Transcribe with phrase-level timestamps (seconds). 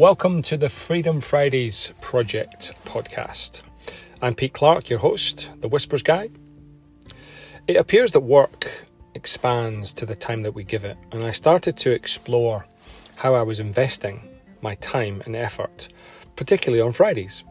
[0.00, 3.60] Welcome to the Freedom Fridays Project podcast.
[4.22, 6.30] I'm Pete Clark, your host, the Whispers Guy.
[7.68, 11.76] It appears that work expands to the time that we give it, and I started
[11.76, 12.66] to explore
[13.16, 14.26] how I was investing
[14.62, 15.90] my time and effort,
[16.34, 17.44] particularly on Fridays.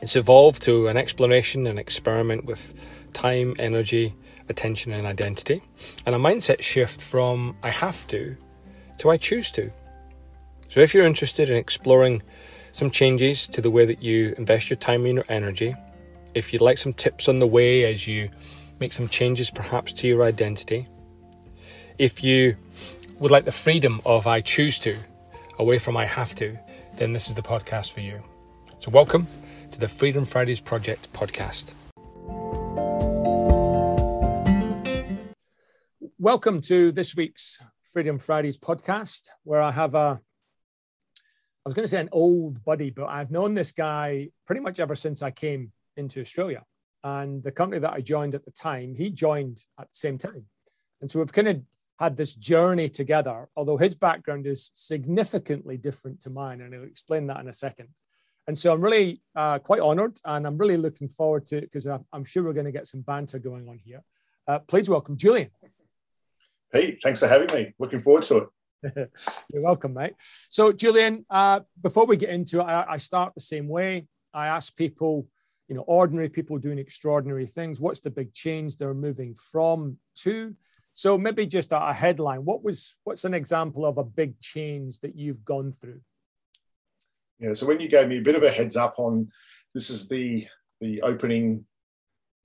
[0.00, 2.74] It's evolved to an exploration and experiment with
[3.12, 4.14] time, energy,
[4.48, 5.62] attention, and identity,
[6.06, 8.36] and a mindset shift from I have to
[8.98, 9.72] to I choose to.
[10.70, 12.22] So, if you're interested in exploring
[12.70, 15.74] some changes to the way that you invest your time and your energy,
[16.32, 18.30] if you'd like some tips on the way as you
[18.78, 20.86] make some changes perhaps to your identity,
[21.98, 22.54] if you
[23.18, 24.96] would like the freedom of I choose to
[25.58, 26.56] away from I have to,
[26.98, 28.22] then this is the podcast for you.
[28.78, 29.26] So, welcome
[29.72, 31.72] to the Freedom Fridays Project podcast.
[36.16, 40.20] Welcome to this week's Freedom Fridays podcast, where I have a
[41.64, 44.80] I was going to say an old buddy, but I've known this guy pretty much
[44.80, 46.64] ever since I came into Australia.
[47.04, 50.46] And the company that I joined at the time, he joined at the same time.
[51.02, 51.60] And so we've kind of
[51.98, 56.62] had this journey together, although his background is significantly different to mine.
[56.62, 57.88] And I'll explain that in a second.
[58.46, 61.86] And so I'm really uh, quite honored and I'm really looking forward to it because
[61.86, 64.02] I'm sure we're going to get some banter going on here.
[64.48, 65.50] Uh, please welcome Julien.
[66.72, 67.74] Hey, thanks for having me.
[67.78, 68.48] Looking forward to it.
[69.52, 70.14] You're welcome, mate.
[70.48, 74.06] So, Julien, uh, before we get into it, I, I, start the same way.
[74.32, 75.26] I ask people,
[75.68, 77.80] you know, ordinary people doing extraordinary things.
[77.80, 80.54] What's the big change they're moving from to?
[80.94, 82.44] So, maybe just a, a headline.
[82.44, 82.96] What was?
[83.04, 86.00] What's an example of a big change that you've gone through?
[87.38, 87.52] Yeah.
[87.52, 89.30] So, when you gave me a bit of a heads up on
[89.74, 90.46] this is the
[90.80, 91.66] the opening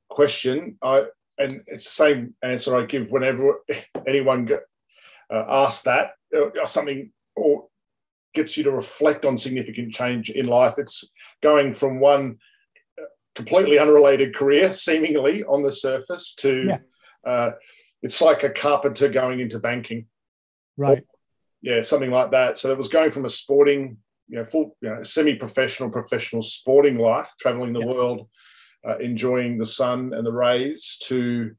[0.10, 1.06] question, I
[1.38, 3.62] and it's the same answer I give whenever
[4.08, 4.50] anyone
[5.32, 7.68] uh, asks that uh, or something or
[8.34, 10.76] gets you to reflect on significant change in life.
[10.78, 12.38] It's going from one
[13.00, 16.78] uh, completely unrelated career, seemingly on the surface, to yeah.
[17.30, 17.52] uh,
[18.02, 20.08] it's like a carpenter going into banking.
[20.78, 21.00] Right.
[21.00, 21.04] Or,
[21.62, 22.60] yeah, something like that.
[22.60, 26.98] So it was going from a sporting, you know, full, you know, semi-professional, professional sporting
[26.98, 27.86] life, traveling the yeah.
[27.86, 28.30] world,
[28.88, 31.56] uh, enjoying the sun and the rays, to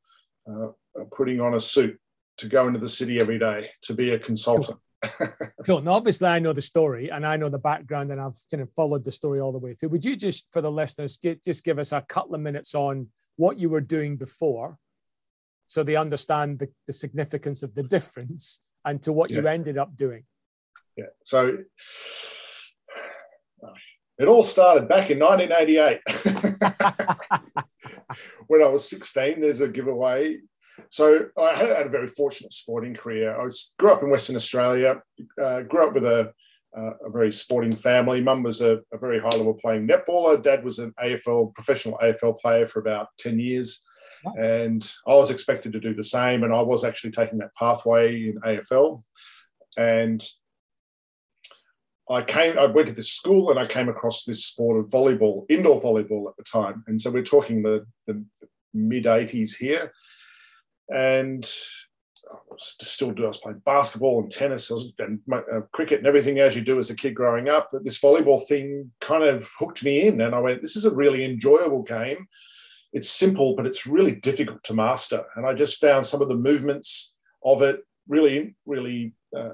[0.49, 0.69] uh,
[1.17, 1.99] putting on a suit
[2.39, 4.79] to go into the city every day to be a consultant.
[5.03, 5.29] Cool.
[5.65, 5.81] cool.
[5.81, 8.71] Now, obviously, I know the story and I know the background, and I've kind of
[8.75, 9.91] followed the story all the way through.
[9.91, 13.09] Would you just, for the listeners, get, just give us a couple of minutes on
[13.37, 14.79] what you were doing before,
[15.67, 19.41] so they understand the, the significance of the difference, and to what yeah.
[19.41, 20.25] you ended up doing?
[20.97, 21.07] Yeah.
[21.25, 21.59] So
[24.19, 26.01] it all started back in 1988
[28.47, 29.41] when I was 16.
[29.41, 30.39] There's a giveaway
[30.91, 33.39] so I had, a very fortunate sporting career.
[33.39, 35.03] I was, grew up in Western Australia,
[35.43, 36.33] uh, grew up with a,
[36.77, 38.21] uh, a very sporting family.
[38.21, 40.43] Mum was a, a, very high level playing netballer.
[40.43, 43.83] Dad was an AFL, professional AFL player for about 10 years.
[44.39, 46.43] And I was expected to do the same.
[46.43, 49.03] And I was actually taking that pathway in AFL.
[49.79, 50.25] And
[52.11, 55.45] I came, I went to this school and I came across this sport of volleyball,
[55.49, 56.85] indoor volleyball at the time.
[56.87, 58.25] And so we're talking the, the
[58.75, 59.93] mid 80s here
[60.89, 61.49] and
[62.31, 63.25] I still do.
[63.25, 66.91] I was playing basketball and tennis and uh, cricket and everything as you do as
[66.91, 67.71] a kid growing up.
[67.73, 70.95] But this volleyball thing kind of hooked me in, and I went, "This is a
[70.95, 72.27] really enjoyable game.
[72.93, 76.35] It's simple, but it's really difficult to master." And I just found some of the
[76.35, 77.15] movements
[77.45, 79.51] of it really, really uh,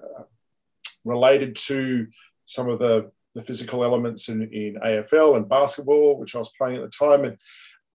[1.04, 2.06] related to
[2.44, 6.76] some of the the physical elements in, in AFL and basketball, which I was playing
[6.76, 7.36] at the time, and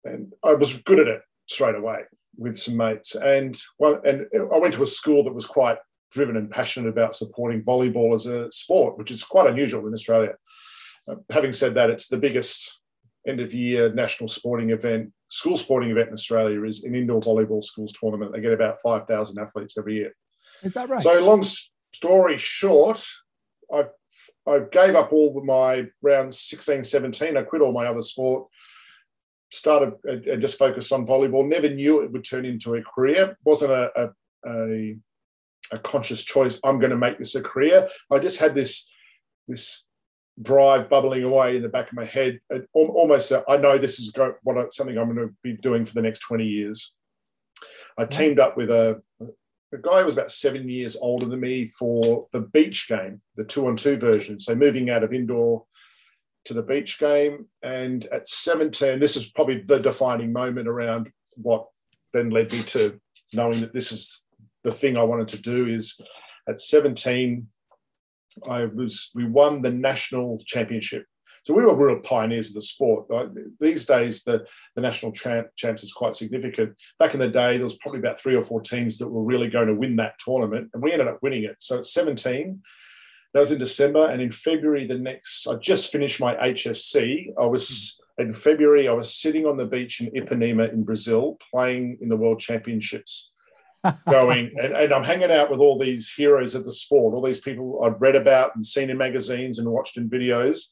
[0.04, 2.02] and I was good at it straight away
[2.38, 3.16] with some mates.
[3.16, 5.78] And well, and I went to a school that was quite
[6.12, 10.36] driven and passionate about supporting volleyball as a sport, which is quite unusual in Australia.
[11.10, 12.80] Uh, having said that, it's the biggest
[13.28, 17.64] end of year national sporting event, school sporting event in Australia is an indoor volleyball
[17.64, 18.32] schools tournament.
[18.32, 20.16] They get about 5,000 athletes every year.
[20.64, 21.04] Is that right?
[21.04, 21.44] So, long
[21.94, 23.06] story short,
[23.72, 23.86] I
[24.48, 27.38] I gave up all my around 16, 17.
[27.38, 28.48] I quit all my other sport
[29.52, 31.48] started and just focused on volleyball.
[31.48, 33.38] Never knew it would turn into a career.
[33.44, 34.10] wasn't a, a,
[34.50, 34.98] a,
[35.72, 36.60] a conscious choice.
[36.64, 37.88] I'm going to make this a career.
[38.12, 38.92] I just had this
[39.48, 39.86] this
[40.42, 42.40] drive bubbling away in the back of my head.
[42.74, 44.14] almost, uh, I know this is
[44.44, 46.96] what I, something I'm going to be doing for the next 20 years.
[47.98, 51.66] I teamed up with a, a guy who was about seven years older than me
[51.66, 54.40] for the beach game, the two on two version.
[54.40, 55.66] So moving out of indoor
[56.48, 57.46] to the beach game.
[57.62, 61.68] And at 17, this is probably the defining moment around what
[62.14, 63.00] then led me to
[63.34, 64.26] knowing that this is
[64.64, 66.00] the thing I wanted to do is
[66.48, 67.48] at 17,
[68.50, 71.06] I was we won the national championship.
[71.44, 73.08] So we were real pioneers of the sport.
[73.62, 74.46] These days, the,
[74.76, 76.76] the national champ, champs is quite significant.
[77.00, 79.50] Back in the day, there was probably about three or four teams that were really
[79.50, 81.56] going to win that tournament, and we ended up winning it.
[81.60, 82.62] So at 17.
[83.34, 87.34] That was in December, and in February, the next, I just finished my HSC.
[87.40, 88.28] I was hmm.
[88.28, 88.88] in February.
[88.88, 93.32] I was sitting on the beach in Ipanema in Brazil, playing in the World Championships
[94.10, 97.40] going and, and, I'm hanging out with all these heroes of the sport, all these
[97.40, 100.68] people I'd read about and seen in magazines and watched in videos.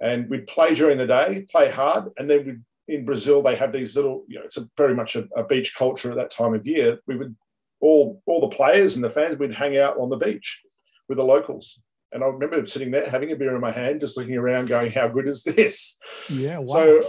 [0.00, 3.72] And we'd play during the day, play hard, and then we in Brazil they have
[3.72, 6.54] these little, you know, it's a, very much a, a, beach culture at that time
[6.54, 6.98] of year.
[7.06, 7.34] We would
[7.80, 10.62] all all the players and the fans we'd hang out on the beach
[11.08, 11.80] with the locals.
[12.12, 14.92] And I remember sitting there having a beer in my hand, just looking around, going,
[14.92, 15.98] "How good is this?"
[16.28, 16.58] Yeah.
[16.58, 16.66] Wow.
[16.66, 17.02] So,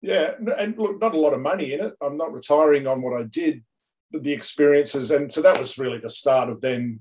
[0.00, 1.94] yeah, and look, not a lot of money in it.
[2.00, 3.62] I'm not retiring on what I did,
[4.10, 7.00] the experiences, and so that was really the start of then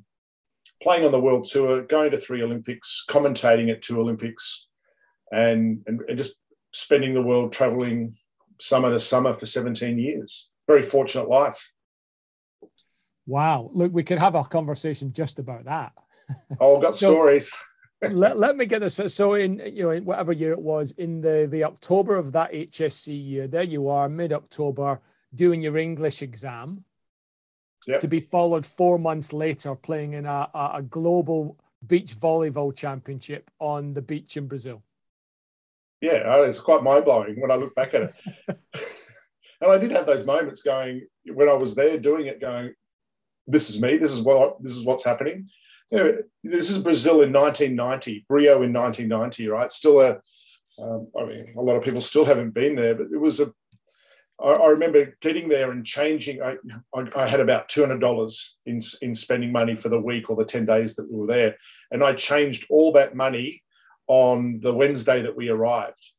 [0.81, 4.67] playing on the world tour, going to three Olympics, commentating at two Olympics,
[5.31, 6.35] and and, and just
[6.73, 8.15] spending the world traveling
[8.59, 10.49] summer to summer for 17 years.
[10.67, 11.73] Very fortunate life.
[13.25, 13.69] Wow.
[13.73, 15.93] Look, we could have a conversation just about that.
[16.59, 17.53] Oh, I've got so, stories.
[18.01, 18.99] let, let me get this.
[19.07, 22.51] So in you know, in whatever year it was, in the, the October of that
[22.51, 24.99] HSC year, there you are, mid-October,
[25.33, 26.83] doing your English exam
[27.87, 27.99] yep.
[27.99, 33.49] to be followed four months later playing in a, a, a global beach volleyball championship
[33.59, 34.83] on the beach in Brazil.
[35.99, 38.13] Yeah, it's quite mind blowing when I look back at it.
[39.61, 42.73] and I did have those moments going when I was there doing it, going,
[43.45, 43.97] "This is me.
[43.97, 45.47] This is what this is what's happening."
[45.91, 49.71] This is Brazil in 1990, Rio in 1990, right?
[49.71, 50.19] Still a,
[50.81, 53.53] um, I mean, a lot of people still haven't been there, but it was a
[54.43, 56.41] I, remember getting there and changing.
[56.41, 56.55] I,
[57.15, 60.45] I, had about two hundred dollars in in spending money for the week or the
[60.45, 61.57] ten days that we were there,
[61.91, 63.61] and I changed all that money
[64.07, 66.11] on the Wednesday that we arrived,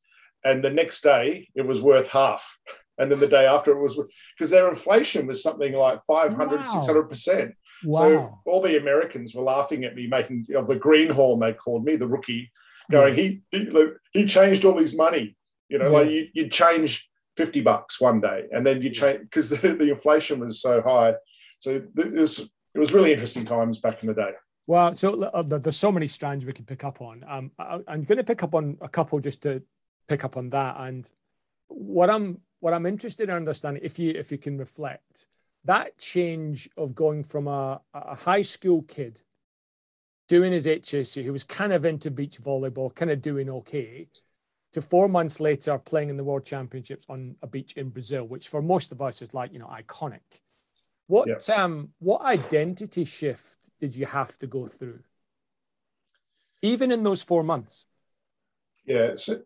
[0.45, 2.57] and the next day it was worth half,
[2.99, 3.99] and then the day after it was
[4.37, 6.63] because their inflation was something like 500 wow.
[6.63, 7.55] 600 percent.
[7.85, 8.01] Wow.
[8.01, 11.97] So all the Americans were laughing at me, making of the greenhorn they called me
[11.97, 12.51] the rookie,
[12.91, 13.71] going he he,
[14.13, 15.37] he changed all his money.
[15.69, 15.99] You know, yeah.
[15.99, 19.91] like you, you'd change 50 bucks one day and then you change because the, the,
[19.91, 21.15] inflation was so high
[21.59, 24.33] so it was it was really interesting times back in the day
[24.67, 28.05] well so uh, there's so many strands we can pick up on um, I, i'm
[28.05, 29.63] going to pick up on a couple just to
[30.09, 31.11] pick up on that and
[31.69, 35.27] what i'm what i'm interested in understanding if you if you can reflect
[35.65, 39.23] that change of going from a, a high school kid
[40.29, 44.09] doing his HSC who was kind of into beach volleyball kind of doing okay
[44.73, 48.49] to four months later playing in the World Championships on a beach in Brazil, which
[48.49, 50.21] for most of us is like you know iconic.
[51.07, 51.55] What yeah.
[51.55, 55.01] um what identity shift did you have to go through,
[56.63, 57.85] even in those four months?
[58.85, 59.37] Yeah, so,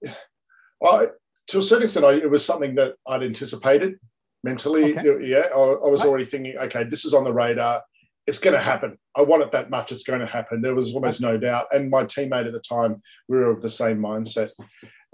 [0.82, 1.08] I,
[1.48, 3.98] to a certain extent, I, it was something that I'd anticipated
[4.46, 4.96] mentally.
[4.96, 5.28] Okay.
[5.28, 7.82] Yeah, I, I was already thinking, okay, this is on the radar.
[8.26, 8.98] It's going to happen.
[9.16, 9.92] I want it that much.
[9.92, 10.60] It's going to happen.
[10.60, 11.66] There was almost no doubt.
[11.72, 14.50] And my teammate at the time, we were of the same mindset.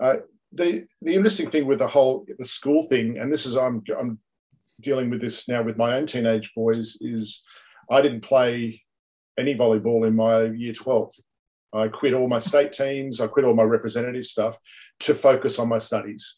[0.02, 0.16] Uh,
[0.52, 4.18] the the interesting thing with the whole the school thing, and this is I'm I'm
[4.80, 7.42] dealing with this now with my own teenage boys, is
[7.90, 8.82] I didn't play
[9.38, 11.12] any volleyball in my year 12.
[11.74, 14.58] I quit all my state teams, I quit all my representative stuff
[15.00, 16.36] to focus on my studies.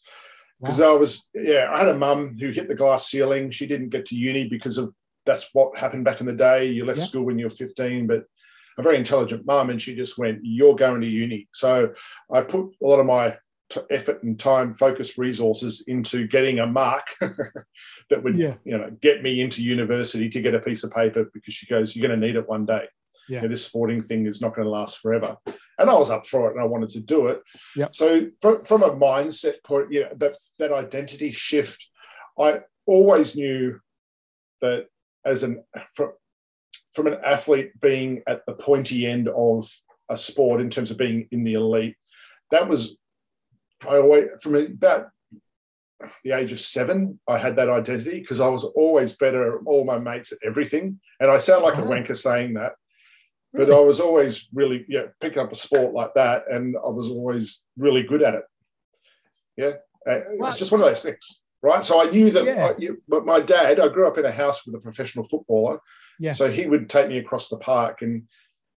[0.61, 0.95] Because wow.
[0.95, 3.51] I was, yeah, I had a mum who hit the glass ceiling.
[3.51, 4.93] She didn't get to uni because of
[5.25, 6.67] that's what happened back in the day.
[6.67, 7.05] You left yeah.
[7.05, 8.23] school when you were 15, but
[8.77, 11.47] a very intelligent mum, and she just went, You're going to uni.
[11.53, 11.93] So
[12.31, 13.37] I put a lot of my
[13.89, 18.53] effort and time focused resources into getting a mark that would yeah.
[18.63, 21.95] you know get me into university to get a piece of paper because she goes
[21.95, 22.85] you're going to need it one day
[23.29, 23.37] yeah.
[23.37, 25.37] You know, this sporting thing is not going to last forever
[25.79, 27.41] and i was up for it and i wanted to do it
[27.75, 27.87] yeah.
[27.91, 31.87] so from, from a mindset point yeah that that identity shift
[32.39, 33.79] i always knew
[34.61, 34.87] that
[35.25, 35.63] as an
[35.93, 36.11] from,
[36.93, 39.69] from an athlete being at the pointy end of
[40.09, 41.95] a sport in terms of being in the elite
[42.51, 42.97] that was
[43.87, 45.09] I always, from about
[46.23, 49.85] the age of seven, I had that identity because I was always better at all
[49.85, 50.99] my mates at everything.
[51.19, 51.91] And I sound like a uh-huh.
[51.91, 52.73] wanker saying that,
[53.57, 53.71] but?
[53.71, 56.43] I was always really, yeah, picking up a sport like that.
[56.49, 58.43] And I was always really good at it.
[59.57, 59.71] Yeah.
[60.05, 61.41] It's just one of those things.
[61.61, 61.83] Right.
[61.83, 62.65] So I knew that, yeah.
[62.65, 65.79] I, you, but my dad, I grew up in a house with a professional footballer.
[66.19, 66.31] Yeah.
[66.31, 68.23] So he would take me across the park and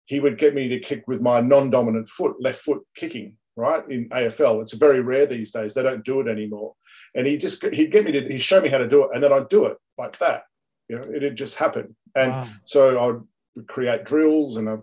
[0.06, 3.84] he would get me to kick with my non dominant foot, left foot kicking right?
[3.90, 5.74] In AFL, it's very rare these days.
[5.74, 6.76] They don't do it anymore.
[7.16, 9.22] And he just he'd get me to he'd show me how to do it, and
[9.22, 10.44] then I'd do it like that.
[10.88, 11.96] You know, it'd just happen.
[12.16, 12.48] And wow.
[12.66, 13.28] so I would
[13.68, 14.78] create drills, and I,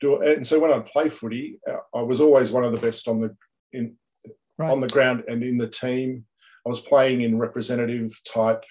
[0.00, 0.36] do it.
[0.36, 3.20] And so when I'd play footy, uh, I was always one of the best on
[3.20, 3.36] the
[3.72, 3.96] in
[4.58, 4.70] right.
[4.70, 6.24] on the ground and in the team.
[6.64, 8.64] I was playing in representative type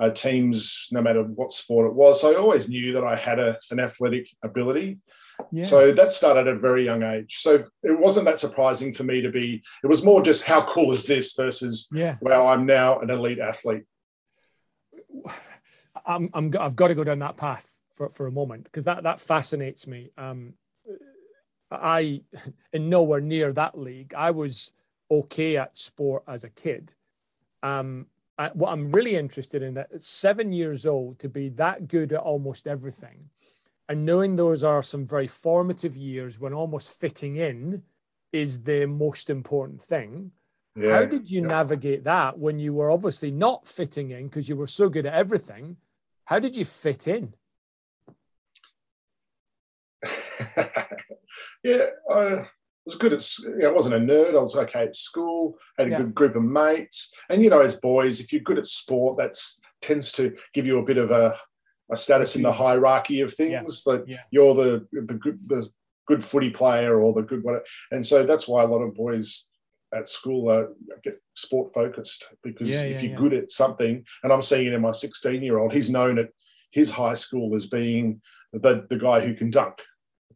[0.00, 2.20] uh, teams, no matter what sport it was.
[2.20, 4.98] So I always knew that I had a, an athletic ability.
[5.50, 5.64] Yeah.
[5.64, 7.38] So that started at a very young age.
[7.40, 9.62] So it wasn't that surprising for me to be.
[9.82, 12.16] It was more just how cool is this versus yeah.
[12.20, 13.82] well, I'm now an elite athlete.
[16.06, 19.02] I'm, I'm I've got to go down that path for, for a moment because that
[19.04, 20.10] that fascinates me.
[20.18, 20.54] Um,
[21.70, 22.22] I
[22.72, 24.14] in nowhere near that league.
[24.14, 24.72] I was
[25.10, 26.94] okay at sport as a kid.
[27.62, 28.06] Um,
[28.38, 32.12] I, what I'm really interested in that at seven years old to be that good
[32.12, 33.28] at almost everything,
[33.88, 37.82] and knowing those are some very formative years when almost fitting in
[38.32, 40.32] is the most important thing.
[40.74, 41.48] Yeah, How did you yeah.
[41.48, 45.12] navigate that when you were obviously not fitting in because you were so good at
[45.12, 45.76] everything?
[46.24, 47.34] How did you fit in?
[51.62, 52.46] yeah, I
[52.84, 53.38] was good at.
[53.38, 54.34] You know, I wasn't a nerd.
[54.34, 55.56] I was okay at school.
[55.78, 55.98] Had a yeah.
[55.98, 59.34] good group of mates, and you know, as boys, if you're good at sport, that
[59.80, 61.36] tends to give you a bit of a,
[61.90, 63.82] a status in the hierarchy of things.
[63.86, 63.92] Yeah.
[63.92, 64.16] That yeah.
[64.30, 65.68] you're the the good, the
[66.06, 69.48] good footy player or the good one, and so that's why a lot of boys
[69.94, 70.64] at school uh,
[71.04, 74.80] get sport focused because yeah, if you're good at something, and I'm seeing it in
[74.80, 76.30] my 16 year old, he's known at
[76.70, 78.20] his high school as being
[78.52, 79.82] the, the guy who can dunk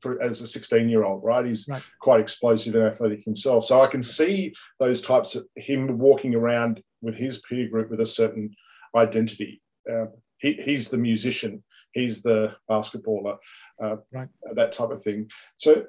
[0.01, 1.45] for as a 16 year old, right?
[1.45, 1.83] He's right.
[2.01, 3.65] quite explosive and athletic himself.
[3.65, 8.01] So I can see those types of him walking around with his peer group with
[8.01, 8.55] a certain
[8.97, 9.63] identity.
[9.91, 10.07] Uh,
[10.39, 11.63] he, he's the musician,
[11.93, 13.37] he's the basketballer,
[13.83, 14.29] uh, right.
[14.55, 15.31] that type of thing.
[15.57, 15.87] So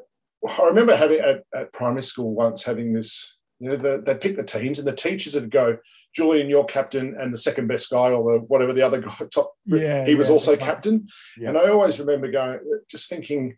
[0.47, 4.35] I remember having at, at primary school once having this, you know, the, they pick
[4.35, 5.77] the teams and the teachers would go,
[6.13, 9.53] Julien, your captain, and the second best guy, or the whatever the other guy top.
[9.65, 11.49] Yeah, he was yeah, also captain, yeah.
[11.49, 12.59] and I always remember going,
[12.89, 13.57] just thinking,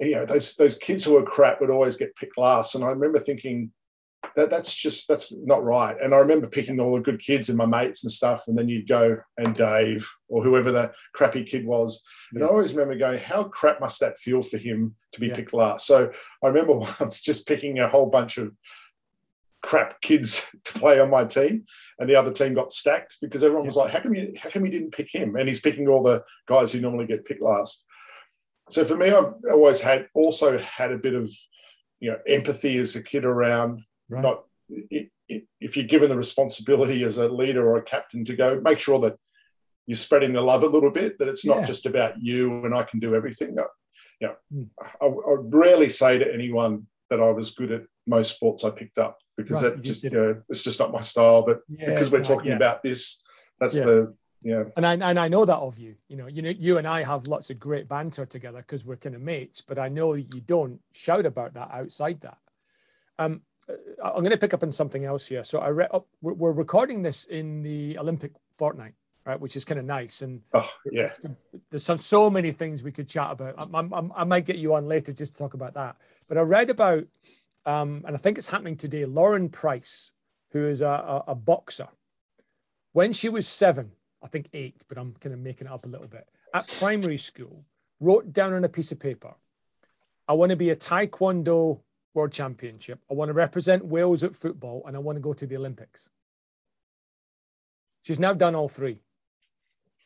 [0.00, 2.74] you know, those those kids who were crap would always get picked last.
[2.74, 3.72] And I remember thinking
[4.36, 5.96] that that's just that's not right.
[6.00, 8.68] And I remember picking all the good kids and my mates and stuff, and then
[8.68, 12.02] you'd go and Dave or whoever the crappy kid was.
[12.32, 15.36] And I always remember going, how crap must that feel for him to be yeah.
[15.36, 15.86] picked last?
[15.86, 16.10] So
[16.42, 18.56] I remember once just picking a whole bunch of
[19.62, 21.64] crap kids to play on my team
[21.98, 24.64] and the other team got stacked because everyone was like how come you how come
[24.64, 27.84] you didn't pick him and he's picking all the guys who normally get picked last
[28.70, 31.30] so for me, I've always had also had a bit of
[32.00, 34.22] you know empathy as a kid around right.
[34.22, 38.78] not if you're given the responsibility as a leader or a captain to go make
[38.78, 39.16] sure that
[39.86, 41.64] you're spreading the love a little bit that it's not yeah.
[41.64, 43.54] just about you and I can do everything.
[43.54, 43.66] No,
[44.20, 44.68] you know, mm.
[45.00, 48.98] I, I rarely say to anyone that I was good at most sports I picked
[48.98, 49.74] up because right.
[49.76, 51.42] that just you know, it's just not my style.
[51.42, 52.56] But yeah, because we're talking yeah.
[52.56, 53.22] about this,
[53.58, 54.64] that's the yeah.
[54.76, 55.96] And I, and I know that of you.
[56.08, 58.96] You know you know you and i have lots of great banter together because we're
[58.96, 62.38] kind of mates but i know you don't shout about that outside that.
[63.18, 65.44] Um uh, i'm going to pick up on something else here.
[65.44, 68.94] So i read oh, we're recording this in the olympic fortnight
[69.26, 71.10] right which is kind of nice and oh yeah.
[71.70, 73.54] there's some so many things we could chat about.
[73.58, 75.96] I, I, I might get you on later just to talk about that.
[76.28, 77.04] But i read about
[77.66, 80.12] um and i think it's happening today lauren price
[80.52, 81.88] who is a, a, a boxer.
[82.92, 83.92] When she was seven
[84.22, 87.18] I think eight, but I'm kind of making it up a little bit, at primary
[87.18, 87.64] school,
[88.00, 89.34] wrote down on a piece of paper,
[90.26, 91.80] I want to be a Taekwondo
[92.14, 93.00] world championship.
[93.10, 96.10] I want to represent Wales at football and I want to go to the Olympics.
[98.02, 99.00] She's now done all three.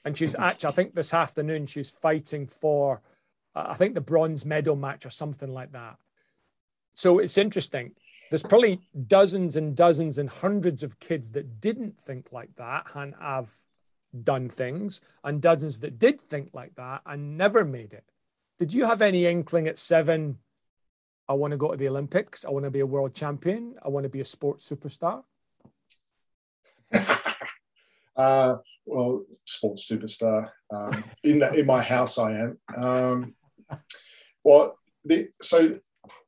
[0.04, 3.00] And she's actually, I think this afternoon, she's fighting for,
[3.54, 5.96] uh, I think the bronze medal match or something like that.
[6.94, 7.92] So it's interesting.
[8.30, 13.14] There's probably dozens and dozens and hundreds of kids that didn't think like that and
[13.20, 13.50] have
[14.22, 18.04] done things and dozens that did think like that and never made it.
[18.58, 20.38] Did you have any inkling at seven?
[21.28, 22.44] I want to go to the Olympics.
[22.44, 23.76] I want to be a world champion.
[23.84, 25.22] I want to be a sports superstar.
[28.16, 30.50] uh, well, sports superstar.
[30.72, 32.58] Um, in in my house, I am.
[32.76, 33.34] Um,
[34.44, 35.78] well, the, so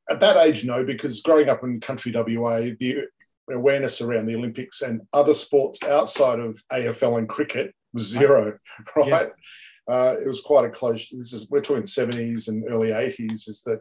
[0.09, 3.09] at that age, no, because growing up in country WA, the
[3.51, 8.59] awareness around the Olympics and other sports outside of AFL and cricket was zero,
[8.97, 9.09] right?
[9.09, 9.95] Yeah.
[9.95, 11.09] Uh, it was quite a close.
[11.11, 13.47] This is we're talking seventies and early eighties.
[13.49, 13.81] Is that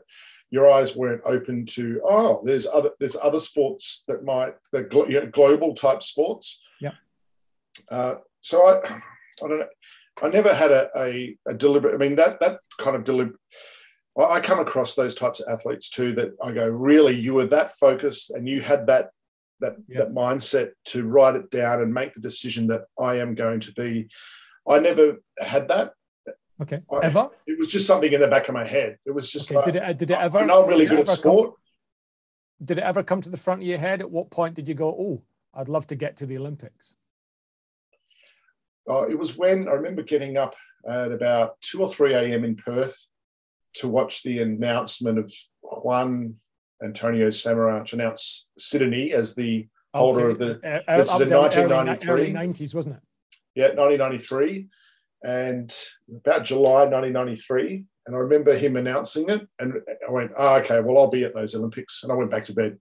[0.52, 2.02] your eyes weren't open to?
[2.04, 6.62] Oh, there's other there's other sports that might the you know, global type sports.
[6.82, 6.92] Yeah.
[7.90, 9.68] Uh, so I, I don't know.
[10.22, 11.96] I never had a, a, a deliberate.
[11.96, 13.40] I mean that that kind of deliberate.
[14.16, 16.14] I come across those types of athletes too.
[16.14, 19.10] That I go, really, you were that focused and you had that
[19.64, 20.00] that yeah.
[20.00, 23.74] that mindset to write it down and make the decision that I am going to
[23.74, 24.10] be.
[24.70, 25.94] I never had that.
[26.62, 26.82] Okay.
[26.92, 27.30] I, ever?
[27.48, 28.98] It was just something in the back of my head.
[29.06, 29.56] It was just okay.
[29.56, 30.40] like, did it, did it ever?
[30.40, 31.52] I know I'm really good at sport.
[31.52, 34.02] Come, did it ever come to the front of your head?
[34.02, 35.22] At what point did you go, oh,
[35.54, 36.96] I'd love to get to the Olympics?
[38.90, 40.56] Uh, it was when I remember getting up
[40.88, 42.44] at about 2 or 3 a.m.
[42.44, 42.98] in Perth
[43.76, 46.36] to watch the announcement of Juan
[46.84, 50.32] Antonio Samaranch announced Sydney as the holder okay.
[50.32, 50.84] of the.
[50.88, 52.10] Uh, this is in 1993.
[52.10, 53.02] Early, early 90s, wasn't it?
[53.56, 54.68] Yeah, 1993.
[55.24, 55.74] And
[56.10, 57.86] about July 1993.
[58.06, 59.48] And I remember him announcing it.
[59.60, 59.76] And
[60.06, 62.04] I went, oh, okay, well, I'll be at those Olympics.
[62.04, 62.78] And I went back to bed.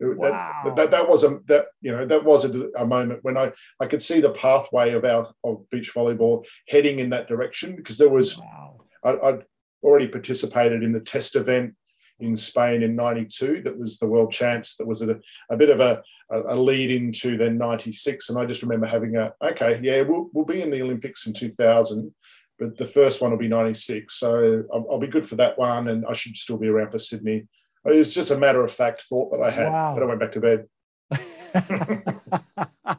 [0.00, 0.62] Wow.
[0.64, 3.52] That, that, that, was a that you know that was a, a, moment when I
[3.80, 7.96] I could see the pathway of our of beach volleyball heading in that direction because
[7.96, 8.80] there was wow.
[9.04, 9.44] I, I'd
[9.84, 11.74] already participated in the test event
[12.20, 15.18] in Spain in 92 that was the world champs that was a,
[15.50, 19.32] a bit of a, a lead into then 96 and I just remember having a
[19.42, 22.14] okay yeah we'll, we'll be in the Olympics in 2000
[22.58, 25.88] but the first one will be 96 so I'll, I'll be good for that one
[25.88, 27.46] and I should still be around for Sydney.
[27.86, 29.94] It was just a matter of fact thought that I had wow.
[29.94, 30.66] but I went back to bed.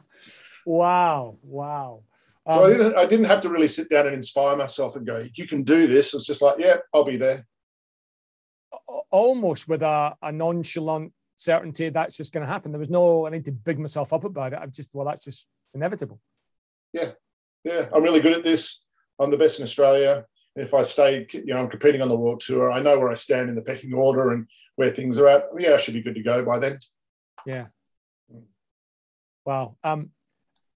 [0.68, 2.02] Wow wow.
[2.50, 5.06] So um, I didn't I didn't have to really sit down and inspire myself and
[5.06, 6.12] go you can do this.
[6.12, 7.46] It's just like yeah I'll be there
[9.16, 12.70] almost with a, a nonchalant certainty that's just going to happen.
[12.70, 14.58] There was no, I need to big myself up about it.
[14.60, 16.20] I've just, well, that's just inevitable.
[16.92, 17.12] Yeah.
[17.64, 17.88] Yeah.
[17.94, 18.84] I'm really good at this.
[19.18, 20.26] I'm the best in Australia.
[20.54, 22.70] If I stay, you know, I'm competing on the world tour.
[22.70, 24.46] I know where I stand in the pecking order and
[24.76, 25.44] where things are at.
[25.58, 26.78] Yeah, I should be good to go by then.
[27.46, 27.66] Yeah.
[29.46, 29.76] Wow.
[29.82, 30.10] Um,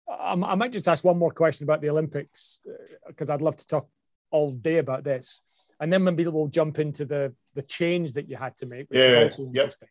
[0.08, 2.60] I might just ask one more question about the Olympics
[3.06, 3.88] because uh, I'd love to talk
[4.30, 5.42] all day about this
[5.80, 9.00] and then maybe we'll jump into the the change that you had to make, which
[9.00, 9.88] yeah, is also interesting.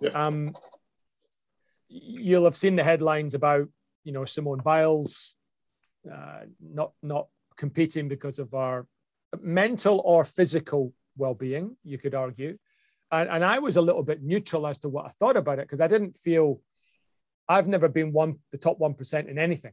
[0.00, 0.14] Yep.
[0.14, 0.48] Um,
[1.88, 3.68] you'll have seen the headlines about
[4.04, 5.34] you know Simone Biles
[6.10, 8.86] uh, not not competing because of our
[9.40, 11.76] mental or physical well-being.
[11.82, 12.58] You could argue,
[13.10, 15.66] and, and I was a little bit neutral as to what I thought about it
[15.66, 16.60] because I didn't feel
[17.48, 19.72] I've never been one the top one percent in anything.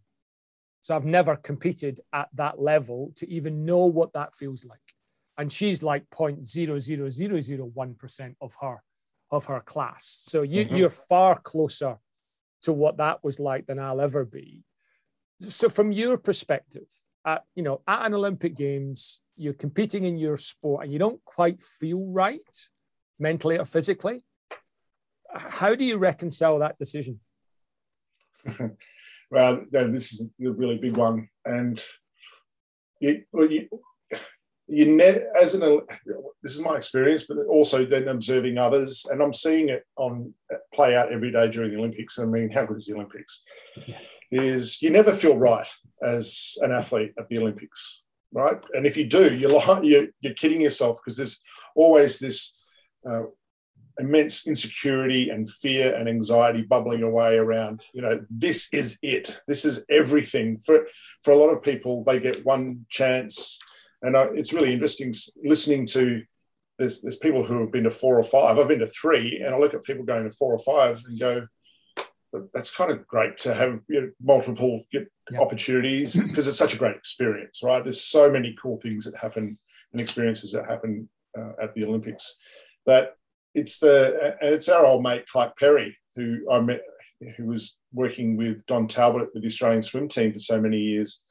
[0.81, 4.94] So I've never competed at that level to even know what that feels like
[5.37, 8.81] and she's like 0.00001% of her
[9.31, 10.21] of her class.
[10.25, 10.75] So you, mm-hmm.
[10.75, 11.97] you're far closer
[12.61, 14.63] to what that was like than I'll ever be.
[15.39, 16.87] So from your perspective,
[17.25, 21.23] at, you know, at an Olympic Games, you're competing in your sport and you don't
[21.25, 22.39] quite feel right
[23.19, 24.23] mentally or physically.
[25.33, 27.19] How do you reconcile that decision?
[29.31, 31.27] well, this is a really big one.
[31.43, 31.83] And
[33.01, 33.67] you, you,
[34.67, 35.81] you ne- as an
[36.41, 40.33] this is my experience, but also then observing others, and I'm seeing it on
[40.73, 42.17] play out every day during the Olympics.
[42.17, 43.43] I mean, how good is the Olympics?
[44.31, 45.67] Is you never feel right
[46.03, 48.01] as an athlete at the Olympics,
[48.33, 48.63] right?
[48.73, 49.51] And if you do, you're
[49.83, 51.41] you're, you're kidding yourself because there's
[51.75, 52.65] always this
[53.07, 53.23] uh,
[53.99, 57.81] immense insecurity and fear and anxiety bubbling away around.
[57.93, 59.41] You know, this is it.
[59.47, 60.87] This is everything for
[61.23, 62.03] for a lot of people.
[62.03, 63.59] They get one chance
[64.05, 65.13] and I, it's really interesting
[65.43, 66.23] listening to
[66.77, 68.57] there's, there's people who have been to four or five.
[68.57, 71.17] I've been to three, and I look at people going to four or five and
[71.17, 71.47] go,
[72.53, 74.83] that's kind of great to have you know, multiple
[75.39, 77.83] opportunities because it's such a great experience, right?
[77.83, 79.57] There's so many cool things that happen
[79.93, 82.37] and experiences that happen uh, at the Olympics
[82.85, 83.15] that
[83.53, 86.81] it's the and it's our old mate Clark Perry who I met
[87.37, 91.21] who was working with Don Talbot with the Australian swim team for so many years.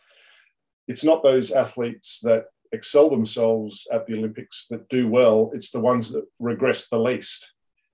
[0.89, 5.81] It's not those athletes that excel themselves at the Olympics that do well, it's the
[5.81, 7.53] ones that regress the least.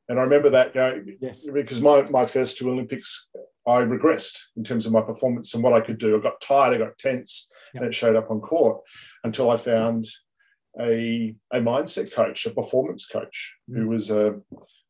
[0.09, 1.49] And I remember that going yes.
[1.49, 3.29] because my, my first two Olympics,
[3.67, 6.17] I regressed in terms of my performance and what I could do.
[6.17, 7.83] I got tired, I got tense, yep.
[7.83, 8.81] and it showed up on court
[9.23, 10.09] until I found
[10.81, 13.77] a, a mindset coach, a performance coach, mm.
[13.77, 14.35] who was a,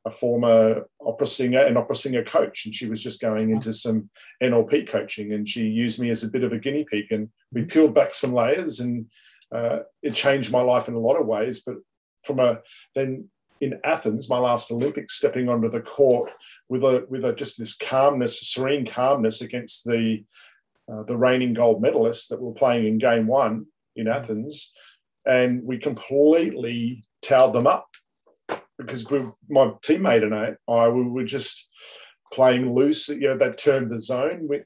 [0.06, 2.64] a former opera singer and opera singer coach.
[2.64, 4.08] And she was just going into some
[4.42, 7.06] NLP coaching and she used me as a bit of a guinea pig.
[7.10, 7.70] And we mm.
[7.70, 9.06] peeled back some layers and
[9.52, 11.60] uh, it changed my life in a lot of ways.
[11.60, 11.76] But
[12.24, 12.60] from a
[12.94, 13.28] then
[13.60, 16.30] in Athens, my last Olympics, stepping onto the court
[16.68, 20.24] with a with a just this calmness, serene calmness against the
[20.90, 24.14] uh, the reigning gold medalists that were playing in Game One in mm.
[24.14, 24.72] Athens,
[25.26, 27.86] and we completely towed them up
[28.78, 31.68] because we, my teammate and I, I we were just
[32.32, 33.08] playing loose.
[33.08, 34.46] You know, they turned the zone.
[34.48, 34.62] We,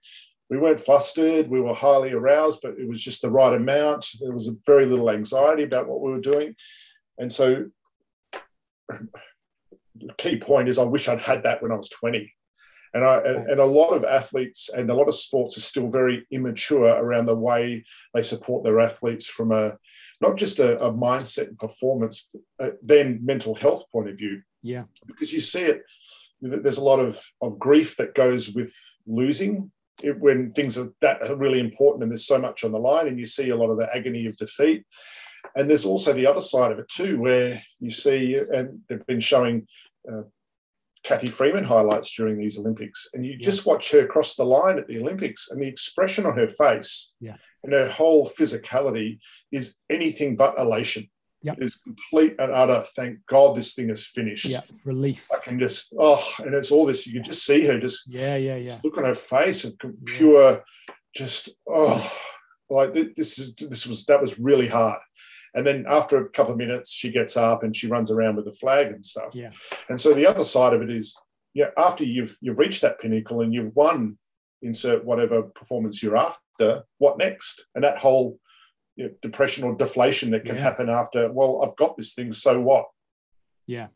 [0.51, 1.49] we weren't flustered.
[1.49, 4.07] We were highly aroused, but it was just the right amount.
[4.21, 6.55] There was a very little anxiety about what we were doing.
[7.19, 7.67] And so,
[8.89, 12.33] the key point is, I wish I'd had that when I was 20.
[12.93, 16.25] And, I, and, a lot of athletes and a lot of sports are still very
[16.31, 19.77] immature around the way they support their athletes from a
[20.21, 22.31] not just a, a mindset and performance,
[22.83, 24.43] then mental health point of view.
[24.63, 24.85] Yeah.
[25.09, 25.83] Because you see it,
[26.41, 28.73] there's a lot of, of grief that goes with
[29.09, 32.79] losing it, when things are that are really important and there's so much on the
[32.79, 34.85] line, and you see a lot of the agony of defeat.
[35.57, 39.21] And there's also the other side of it too, where you see, and they've been
[39.21, 39.67] showing
[40.11, 40.23] uh,
[41.05, 43.45] Cathy Freeman highlights during these Olympics, and you yeah.
[43.45, 47.13] just watch her cross the line at the Olympics, and the expression on her face
[47.21, 47.37] yeah.
[47.63, 49.19] and her whole physicality
[49.53, 51.09] is anything but elation.
[51.45, 51.59] Yep.
[51.59, 52.85] It is complete and utter.
[52.97, 54.47] Thank God this thing is finished.
[54.47, 55.29] Yeah, relief.
[55.31, 57.07] I can just oh, and it's all this.
[57.07, 58.79] You can just see her just yeah, yeah, yeah.
[58.83, 59.75] Look on her face and
[60.07, 60.95] pure, yeah.
[61.15, 62.13] just oh,
[62.71, 65.01] like this is this was that was really hard.
[65.55, 68.47] And then after a couple of minutes, she gets up and she runs around with
[68.47, 69.35] the flag and stuff.
[69.35, 69.51] Yeah.
[69.91, 71.15] And so the other side of it is,
[71.53, 74.19] yeah, after you've you've reached that pinnacle and you've won,
[74.63, 77.67] insert whatever performance you're after, what next?
[77.75, 78.39] And that whole
[78.97, 80.63] you know, depression or deflation that can yeah.
[80.63, 82.87] happen after, well, I've got this thing, so what?
[83.67, 83.89] Yeah.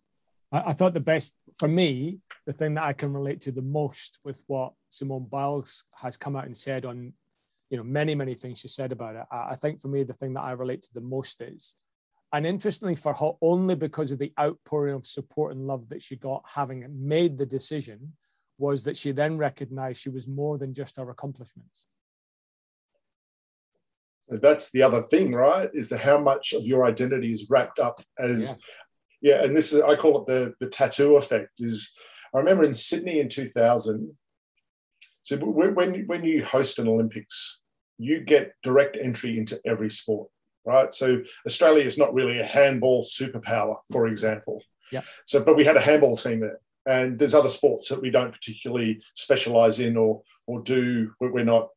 [0.51, 3.63] I, I, thought the best for me, the thing that I can relate to the
[3.63, 7.13] most with what Simone Biles has come out and said on,
[7.71, 9.25] you know, many, many things she said about it.
[9.31, 11.77] I, I think for me, the thing that I relate to the most is,
[12.33, 16.17] and interestingly for her, only because of the outpouring of support and love that she
[16.17, 18.15] got having made the decision,
[18.59, 21.87] was that she then recognized she was more than just her accomplishments
[24.31, 25.71] that's the other thing, right?
[25.73, 28.59] Is the how much of your identity is wrapped up as
[29.21, 31.53] yeah, yeah and this is I call it the the tattoo effect.
[31.59, 31.95] Is
[32.35, 34.17] I remember in Sydney in 2000.
[35.23, 37.61] So when when you host an Olympics,
[37.99, 40.31] you get direct entry into every sport,
[40.65, 40.95] right?
[40.95, 44.63] So Australia is not really a handball superpower, for example.
[44.91, 45.03] Yeah.
[45.27, 48.33] So, but we had a handball team there, and there's other sports that we don't
[48.33, 51.13] particularly specialize in or or do.
[51.21, 51.69] We're not.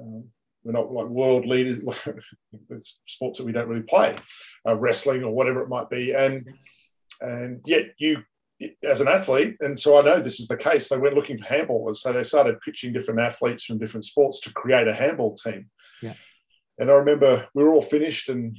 [0.00, 0.30] Um,
[0.68, 1.80] we're not like world leaders.
[2.70, 4.14] it's sports that we don't really play,
[4.68, 6.12] uh, wrestling or whatever it might be.
[6.12, 6.46] And
[7.22, 8.22] and yet you,
[8.84, 10.88] as an athlete, and so I know this is the case.
[10.88, 14.52] They went looking for handballers, so they started pitching different athletes from different sports to
[14.52, 15.70] create a handball team.
[16.02, 16.14] Yeah.
[16.78, 18.56] And I remember we were all finished and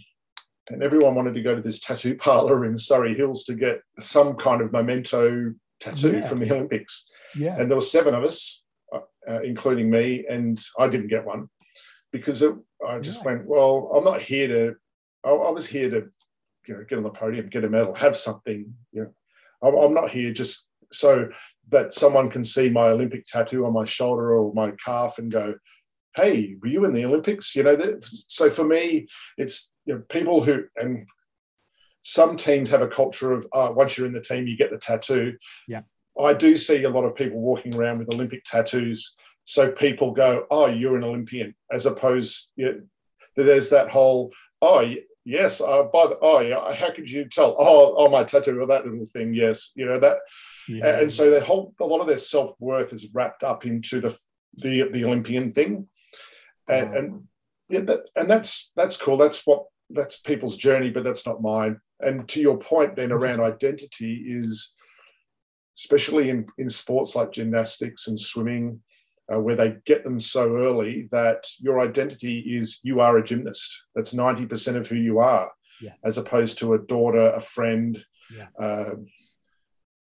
[0.72, 4.36] and everyone wanted to go to this tattoo parlor in Surry Hills to get some
[4.36, 6.28] kind of memento tattoo yeah.
[6.28, 7.08] from the Olympics.
[7.36, 7.56] Yeah.
[7.60, 11.50] And there were seven of us, uh, including me, and I didn't get one
[12.12, 12.54] because it,
[12.88, 14.76] I just went, well, I'm not here to,
[15.24, 16.10] I, I, was here to,
[16.68, 18.74] you know, get on the podium, get a medal, have something.
[18.92, 19.14] You know,
[19.62, 21.30] I'm, I'm not here just so
[21.70, 25.56] that someone can see my Olympic tattoo on my shoulder or my calf and go,
[26.16, 27.56] hey, were you in the Olympics?
[27.56, 31.08] You know, that, so for me, it's you know, people who, and
[32.02, 34.78] some teams have a culture of uh, once you're in the team, you get the
[34.78, 35.38] tattoo.
[35.68, 35.82] Yeah.
[36.20, 39.16] I do see a lot of people walking around with Olympic tattoos
[39.50, 42.82] so people go, "Oh, you're an Olympian," as opposed you know,
[43.36, 44.32] there's that whole,
[44.62, 44.88] "Oh,
[45.26, 47.56] yes, uh, by the oh yeah, how could you tell?
[47.58, 50.18] Oh, oh, my tattoo or that little thing, yes, you know that."
[50.68, 51.00] Yeah.
[51.00, 54.16] And so the whole a lot of their self worth is wrapped up into the
[54.54, 55.88] the the Olympian thing,
[56.68, 56.98] and, oh.
[57.00, 57.24] and
[57.70, 59.18] yeah, that, and that's that's cool.
[59.18, 61.82] That's what that's people's journey, but that's not mine.
[62.00, 64.76] And to your point, then around identity is,
[65.76, 68.82] especially in in sports like gymnastics and swimming,
[69.32, 73.84] uh, where they get them so early that your identity is you are a gymnast.
[73.96, 75.94] That's 90% of who you are, yeah.
[76.04, 78.04] as opposed to a daughter, a friend,
[78.36, 78.48] yeah.
[78.60, 78.96] uh,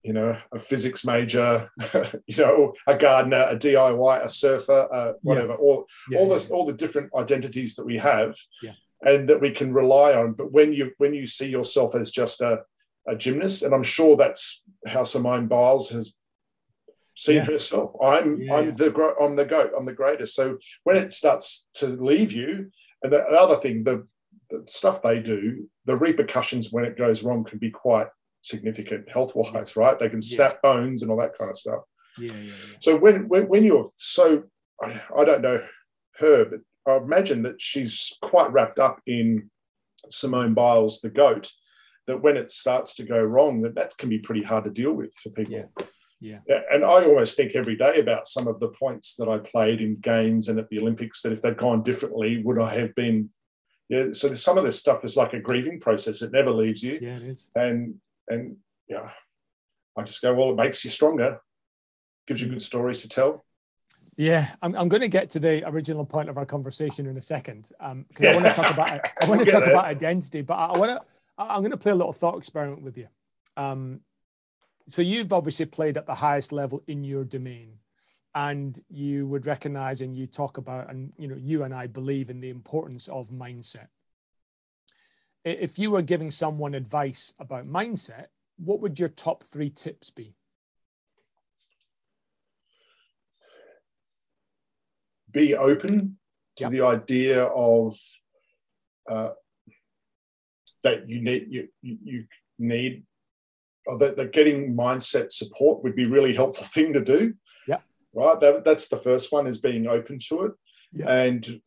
[0.02, 1.70] you know, a physics major,
[2.26, 5.58] you know, a gardener, a DIY, a surfer, uh, whatever, yeah.
[5.58, 8.36] all, all, this, all the different identities that we have
[9.02, 10.32] and that we can rely on.
[10.32, 12.60] But when you, when you see yourself as just a,
[13.06, 16.14] a gymnast, and I'm sure that's how Simone Biles has
[17.14, 17.44] see yeah.
[17.44, 17.92] herself.
[18.02, 19.72] I'm yeah, I'm the I'm the goat.
[19.76, 20.34] I'm the greatest.
[20.34, 22.70] So when it starts to leave you,
[23.02, 24.06] and the, other thing, the,
[24.50, 28.08] the stuff they do, the repercussions when it goes wrong can be quite
[28.42, 29.98] significant health wise, right?
[29.98, 31.80] They can snap bones and all that kind of stuff.
[32.18, 34.44] Yeah, yeah, So when, when when you're so,
[34.82, 35.62] I, I don't know
[36.18, 39.50] her, but I imagine that she's quite wrapped up in
[40.10, 41.50] Simone Biles, the goat.
[42.06, 44.92] That when it starts to go wrong, that that can be pretty hard to deal
[44.92, 45.54] with for people.
[45.54, 45.86] Yeah.
[46.70, 49.96] And I always think every day about some of the points that I played in
[49.96, 53.30] games and at the Olympics that if they'd gone differently, would I have been?
[53.88, 54.06] Yeah.
[54.12, 56.22] So some of this stuff is like a grieving process.
[56.22, 56.98] It never leaves you.
[57.00, 57.50] Yeah, it is.
[57.54, 57.96] And
[58.28, 58.56] and
[58.88, 59.10] yeah,
[59.96, 61.40] I just go, well, it makes you stronger,
[62.26, 63.44] gives you good stories to tell.
[64.16, 67.22] Yeah, I'm, I'm going to get to the original point of our conversation in a
[67.22, 68.30] second because um, yeah.
[68.30, 68.90] I want to talk about
[69.22, 71.00] I want to talk about identity, but I want to
[71.36, 73.08] I'm going to play a little thought experiment with you.
[73.56, 74.00] Um,
[74.88, 77.78] so you've obviously played at the highest level in your domain
[78.34, 82.30] and you would recognize and you talk about and you know you and i believe
[82.30, 83.88] in the importance of mindset
[85.44, 90.34] if you were giving someone advice about mindset what would your top three tips be
[95.30, 96.16] be open
[96.56, 96.72] to yep.
[96.72, 97.98] the idea of
[99.10, 99.30] uh,
[100.84, 102.24] that you need you, you
[102.58, 103.04] need
[103.98, 107.34] that, that getting mindset support would be really helpful thing to do.
[107.66, 107.78] Yeah.
[108.12, 108.40] Right?
[108.40, 110.52] That, that's the first one is being open to it.
[110.92, 111.12] Yeah.
[111.12, 111.60] and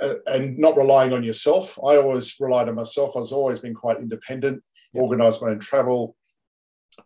[0.00, 1.78] uh, and not relying on yourself.
[1.78, 3.16] I always relied on myself.
[3.16, 4.62] I was always been quite independent
[4.94, 5.02] yeah.
[5.02, 6.16] organized my own travel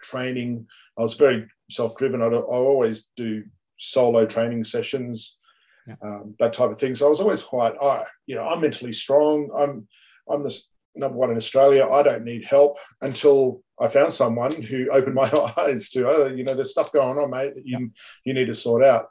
[0.02, 0.66] training.
[0.98, 2.22] I was very self-driven.
[2.22, 3.44] I'd, i always do
[3.78, 5.38] solo training sessions
[5.86, 5.94] yeah.
[6.02, 6.94] um, that type of thing.
[6.94, 9.50] So i was always quite i you know i'm mentally strong.
[9.56, 9.88] I'm
[10.30, 10.56] i'm the
[10.98, 11.86] number one in Australia.
[11.86, 16.44] I don't need help until I found someone who opened my eyes to, oh, you
[16.44, 17.90] know, there's stuff going on, mate, that you,
[18.24, 19.08] you need to sort out.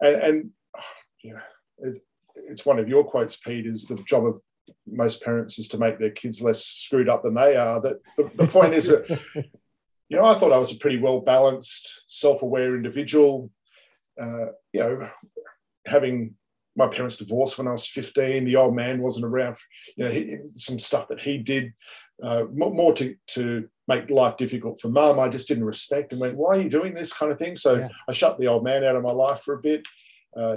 [0.00, 0.50] And, and
[1.22, 1.40] you know,
[1.78, 1.98] it's,
[2.34, 4.40] it's one of your quotes, Pete, is the job of
[4.86, 7.80] most parents is to make their kids less screwed up than they are.
[7.80, 11.20] That the, the point is that, you know, I thought I was a pretty well
[11.20, 13.50] balanced, self aware individual.
[14.20, 15.08] Uh, you know,
[15.86, 16.34] having
[16.76, 18.44] my parents divorced when I was 15.
[18.44, 19.56] The old man wasn't around.
[19.96, 21.72] You know, he, some stuff that he did
[22.22, 25.18] uh, more to, to make life difficult for mum.
[25.18, 27.56] I just didn't respect and went, why are you doing this kind of thing?
[27.56, 27.88] So yeah.
[28.08, 29.86] I shut the old man out of my life for a bit.
[30.36, 30.56] Uh,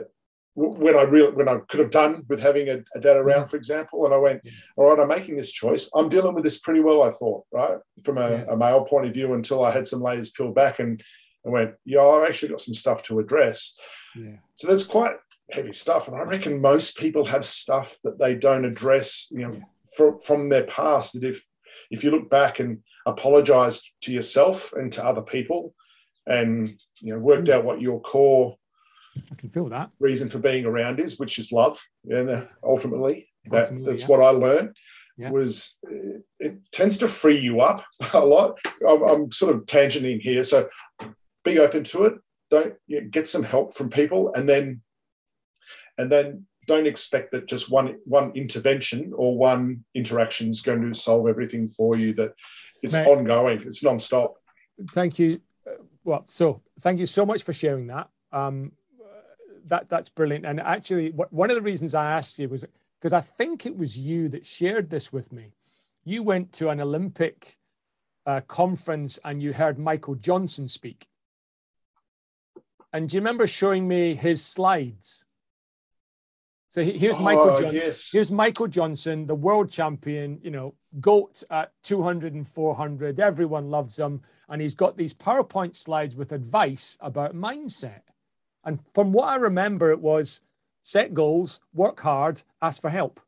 [0.56, 3.46] when I real when I could have done with having a, a dad around, yeah.
[3.46, 4.42] for example, and I went,
[4.78, 5.90] all right, I'm making this choice.
[5.96, 9.14] I'm dealing with this pretty well, I thought, right, from a, a male point of
[9.16, 11.02] view, until I had some layers peeled back and
[11.44, 13.76] I went, yeah, I've actually got some stuff to address.
[14.16, 14.36] Yeah.
[14.54, 15.16] So that's quite
[15.52, 16.08] heavy stuff.
[16.08, 19.64] And I reckon most people have stuff that they don't address, you know, yeah.
[19.96, 21.14] from, from their past.
[21.14, 21.46] That if
[21.92, 25.74] if you look back and apologize to yourself and to other people,
[26.26, 26.68] and
[27.02, 28.58] you know, worked out what your core
[29.32, 31.82] I can feel that reason for being around is, which is love.
[32.10, 34.08] And uh, ultimately, that, ultimately that's yeah.
[34.08, 34.76] what I learned.
[35.18, 35.30] Yeah.
[35.30, 38.60] Was uh, it tends to free you up a lot.
[38.88, 40.70] I'm, I'm sort of tangenting here, so
[41.44, 42.14] be open to it.
[42.50, 44.82] Don't you know, get some help from people, and then
[45.98, 50.98] and then don't expect that just one one intervention or one interaction is going to
[50.98, 52.14] solve everything for you.
[52.14, 52.34] That
[52.82, 54.36] it's Mate, ongoing, it's non-stop.
[54.94, 55.42] Thank you.
[56.04, 58.10] Well, so thank you so much for sharing that.
[58.32, 58.72] Um,
[59.68, 60.46] that that's brilliant.
[60.46, 62.66] And actually, one of the reasons I asked you was
[63.00, 65.54] because I think it was you that shared this with me.
[66.06, 67.58] You went to an Olympic
[68.26, 71.08] uh, conference and you heard Michael Johnson speak.
[72.92, 75.26] And do you remember showing me his slides?
[76.74, 77.44] So here's oh, Michael.
[77.52, 77.76] Oh, Johnson.
[77.76, 78.12] Yes.
[78.12, 80.40] Here's Michael Johnson, the world champion.
[80.42, 83.20] You know, goat at 200 and 400.
[83.20, 88.02] Everyone loves him, and he's got these PowerPoint slides with advice about mindset.
[88.64, 90.42] And from what I remember, it was
[90.82, 93.20] set goals, work hard, ask for help.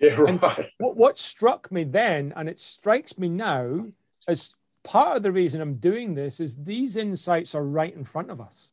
[0.00, 0.66] Yeah, right.
[0.78, 3.86] what, what struck me then, and it strikes me now,
[4.26, 8.32] as part of the reason I'm doing this, is these insights are right in front
[8.32, 8.72] of us.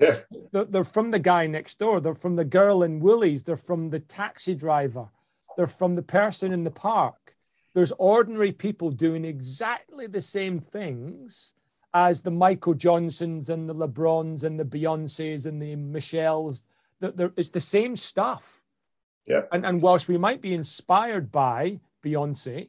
[0.00, 0.20] Yeah.
[0.50, 2.00] They're, they're from the guy next door.
[2.00, 3.42] They're from the girl in Woolies.
[3.42, 5.08] They're from the taxi driver.
[5.56, 7.36] They're from the person in the park.
[7.74, 11.54] There's ordinary people doing exactly the same things
[11.92, 16.66] as the Michael Johnsons and the LeBrons and the Beyoncés and the Michelles.
[17.02, 18.62] It's the same stuff.
[19.26, 19.42] Yeah.
[19.52, 22.68] And, and whilst we might be inspired by Beyonce,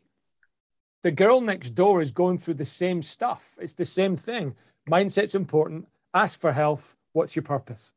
[1.01, 3.57] the girl next door is going through the same stuff.
[3.59, 4.55] It's the same thing.
[4.89, 5.87] Mindset's important.
[6.13, 6.81] Ask for help
[7.13, 7.93] what's your purpose?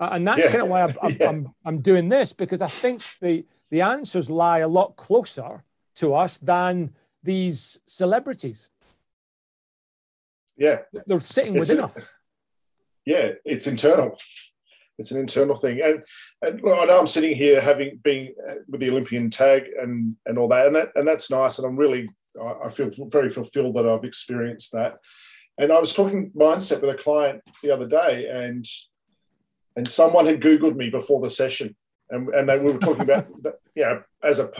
[0.00, 0.50] Uh, and that's yeah.
[0.50, 1.28] kind of why I'm, I'm, yeah.
[1.28, 5.64] I'm, I'm, doing this because I think the, the answers lie a lot closer
[5.96, 6.90] to us than
[7.22, 8.70] these celebrities.
[10.56, 10.78] Yeah.
[11.06, 12.16] They're sitting it's within us.
[13.04, 14.16] Yeah, it's internal.
[14.98, 15.80] It's an internal thing.
[15.82, 16.02] And,
[16.42, 20.16] and look, I know I'm sitting here having been uh, with the Olympian tag and,
[20.26, 21.58] and all that, and that, and that's nice.
[21.58, 22.08] And I'm really,
[22.64, 24.98] I feel very fulfilled that I've experienced that.
[25.58, 28.64] And I was talking mindset with a client the other day, and
[29.76, 31.76] and someone had Googled me before the session,
[32.10, 33.28] and and they, we were talking about
[33.74, 34.50] you know as a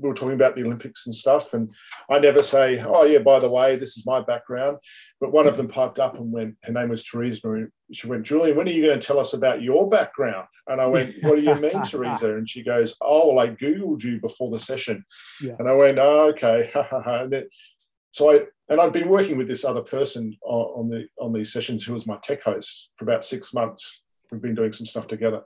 [0.00, 1.72] we were talking about the Olympics and stuff, and
[2.10, 4.78] I never say oh yeah by the way this is my background,
[5.20, 8.24] but one of them piped up and went her name was Teresa and she went
[8.24, 10.48] Julien when are you going to tell us about your background?
[10.66, 14.02] And I went what do you mean Teresa and she goes oh well I googled
[14.04, 15.04] you before the session,
[15.40, 15.54] yeah.
[15.58, 16.70] and I went oh okay.
[16.92, 17.48] And it,
[18.10, 21.52] so I and I'd been working with this other person on, on the on these
[21.52, 24.02] sessions who was my tech host for about six months.
[24.30, 25.42] We've been doing some stuff together,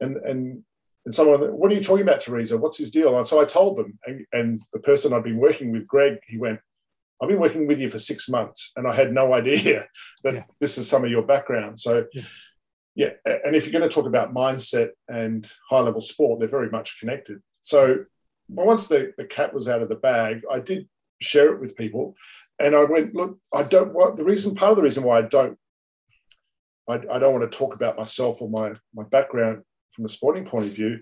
[0.00, 0.62] and and
[1.08, 2.58] and someone, what are you talking about, Teresa?
[2.58, 3.16] What's his deal?
[3.16, 6.36] And so I told them, and, and the person I'd been working with, Greg, he
[6.36, 6.60] went,
[7.22, 9.86] I've been working with you for six months and I had no idea
[10.24, 10.44] that yeah.
[10.60, 11.78] this is some of your background.
[11.80, 12.22] So, yeah.
[12.94, 13.36] yeah.
[13.42, 17.00] And if you're going to talk about mindset and high level sport, they're very much
[17.00, 17.40] connected.
[17.62, 18.04] So,
[18.50, 20.88] once the, the cat was out of the bag, I did
[21.20, 22.16] share it with people.
[22.60, 25.22] And I went, look, I don't want the reason, part of the reason why I
[25.22, 25.56] don't,
[26.88, 30.44] I, I don't want to talk about myself or my, my background from a sporting
[30.44, 31.00] point of view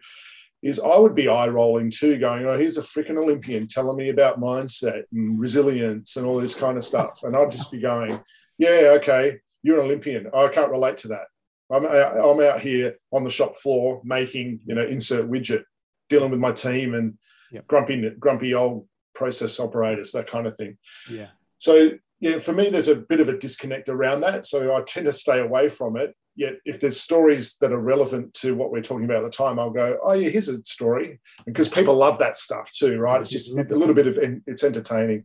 [0.62, 4.08] is I would be eye rolling too, going, oh, here's a freaking Olympian telling me
[4.08, 7.20] about mindset and resilience and all this kind of stuff.
[7.22, 8.18] And I'd just be going,
[8.58, 10.28] yeah, okay, you're an Olympian.
[10.32, 11.26] Oh, I can't relate to that.
[11.70, 15.64] I'm out, I'm out here on the shop floor making, you know, insert widget,
[16.08, 17.18] dealing with my team and
[17.52, 17.66] yep.
[17.66, 20.78] grumpy, grumpy old process operators, that kind of thing.
[21.10, 21.28] Yeah.
[21.58, 21.90] So,
[22.20, 24.46] yeah, for me, there's a bit of a disconnect around that.
[24.46, 28.34] So I tend to stay away from it yet if there's stories that are relevant
[28.34, 31.18] to what we're talking about at the time, I'll go, oh yeah, here's a story,
[31.46, 33.20] because people love that stuff too, right?
[33.20, 35.24] It's just a little bit of it's entertaining.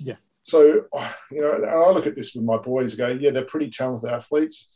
[0.00, 0.16] Yeah.
[0.42, 0.84] So
[1.30, 4.70] you know, I look at this with my boys, go, yeah, they're pretty talented athletes,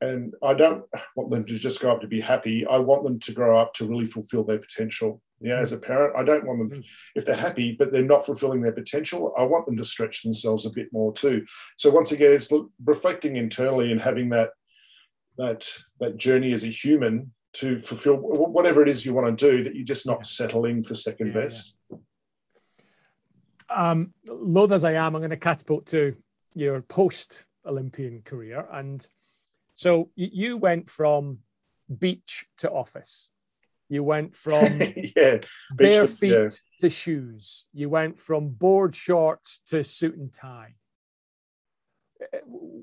[0.00, 0.84] and I don't
[1.16, 2.66] want them to just grow up to be happy.
[2.66, 5.22] I want them to grow up to really fulfill their potential.
[5.40, 6.82] Yeah, as a parent, I don't want them,
[7.14, 10.64] if they're happy, but they're not fulfilling their potential, I want them to stretch themselves
[10.64, 11.44] a bit more too.
[11.76, 12.50] So, once again, it's
[12.82, 14.50] reflecting internally and having that
[15.38, 15.68] that
[16.00, 19.74] that journey as a human to fulfill whatever it is you want to do that
[19.74, 21.96] you're just not settling for second yeah, best yeah.
[23.68, 26.16] Um, loath as i am i'm going to catapult to
[26.54, 29.06] your post olympian career and
[29.76, 31.38] so you went from
[31.98, 33.30] beach to office
[33.88, 34.80] you went from
[35.16, 35.38] yeah,
[35.72, 36.48] bare feet yeah.
[36.80, 40.74] to shoes you went from board shorts to suit and tie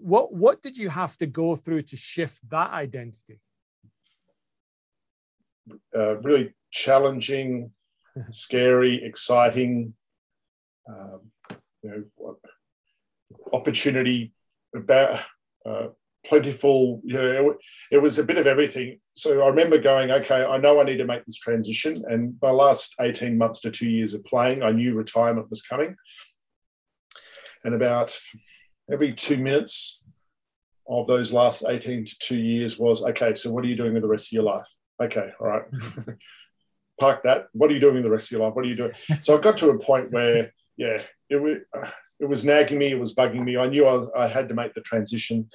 [0.04, 3.40] what what did you have to go through to shift that identity?
[5.96, 7.72] Uh, really challenging,
[8.32, 9.94] scary, exciting,
[10.90, 11.22] um,
[11.82, 12.38] you know,
[13.54, 14.34] opportunity
[14.76, 15.22] about
[15.66, 15.88] uh,
[16.26, 17.02] plentiful.
[17.04, 17.58] You know, it,
[17.92, 19.00] it was a bit of everything.
[19.14, 21.96] So I remember going, okay, I know I need to make this transition.
[22.08, 25.96] And my last 18 months to two years of playing, I knew retirement was coming.
[27.64, 28.18] And about
[28.92, 30.04] every two minutes
[30.88, 34.02] of those last 18 to two years was okay, so what are you doing with
[34.02, 34.68] the rest of your life?
[35.02, 35.64] Okay, all right.
[37.00, 37.48] Park that.
[37.54, 38.56] What are you doing with the rest of your life?
[38.56, 38.92] What are you doing?
[39.22, 41.58] So I got to a point where, yeah, it was,
[42.20, 43.58] it was nagging me, it was bugging me.
[43.58, 45.50] I knew I, I had to make the transition.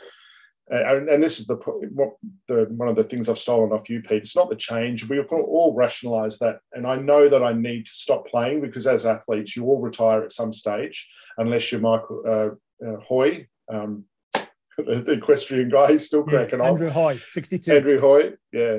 [0.71, 4.03] And, and, this is the, what, the one of the things I've stolen off you,
[4.03, 4.23] Pete.
[4.23, 5.09] It's not the change.
[5.09, 6.61] We all rationalize that.
[6.73, 10.23] And I know that I need to stop playing because as athletes, you all retire
[10.23, 14.05] at some stage, unless you're Michael, uh, uh, Hoy, um,
[14.77, 16.93] the equestrian guy, he's still cracking yeah, Andrew on.
[16.93, 17.73] Andrew Hoy, 62.
[17.73, 18.79] Andrew Hoy, yeah.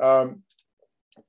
[0.00, 0.42] Um,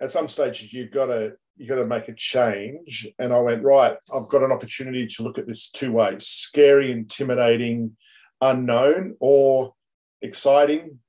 [0.02, 3.08] at some stage, you've got to you got to make a change.
[3.20, 3.96] And I went right.
[4.14, 7.96] I've got an opportunity to look at this two ways: scary, intimidating,
[8.42, 9.74] unknown, or
[10.22, 11.00] exciting,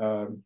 [0.00, 0.42] um,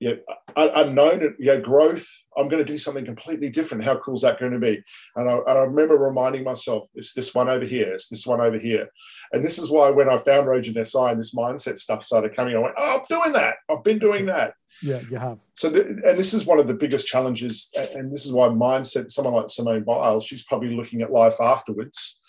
[0.00, 0.16] you
[0.56, 2.08] know, unknown, you know, growth.
[2.36, 3.84] I'm going to do something completely different.
[3.84, 4.82] How cool is that going to be?
[5.14, 8.58] And I, I, remember reminding myself, it's this one over here, it's this one over
[8.58, 8.88] here.
[9.32, 12.56] And this is why when I found Rogen SI and this mindset stuff started coming,
[12.56, 13.56] I went, oh, I'm doing that.
[13.70, 14.54] I've been doing that.
[14.82, 15.40] Yeah, you have.
[15.54, 17.70] So, the, and this is one of the biggest challenges.
[17.94, 22.19] And this is why mindset, someone like Simone Biles, she's probably looking at life afterwards,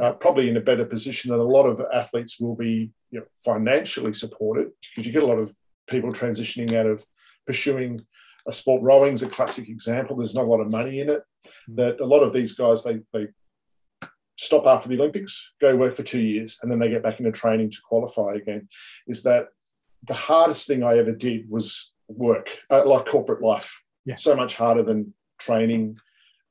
[0.00, 3.26] uh, probably in a better position than a lot of athletes will be you know,
[3.44, 5.54] financially supported because you get a lot of
[5.88, 7.04] people transitioning out of
[7.46, 8.04] pursuing
[8.46, 8.82] a sport.
[8.82, 10.16] Rowing's a classic example.
[10.16, 11.22] There's not a lot of money in it.
[11.66, 11.74] Hmm.
[11.76, 13.28] That a lot of these guys they they
[14.38, 17.32] stop after the Olympics, go work for two years, and then they get back into
[17.32, 18.68] training to qualify again.
[19.06, 19.48] Is that
[20.06, 23.82] the hardest thing I ever did was work, uh, like corporate life.
[24.04, 24.16] Yeah.
[24.16, 25.96] So much harder than training,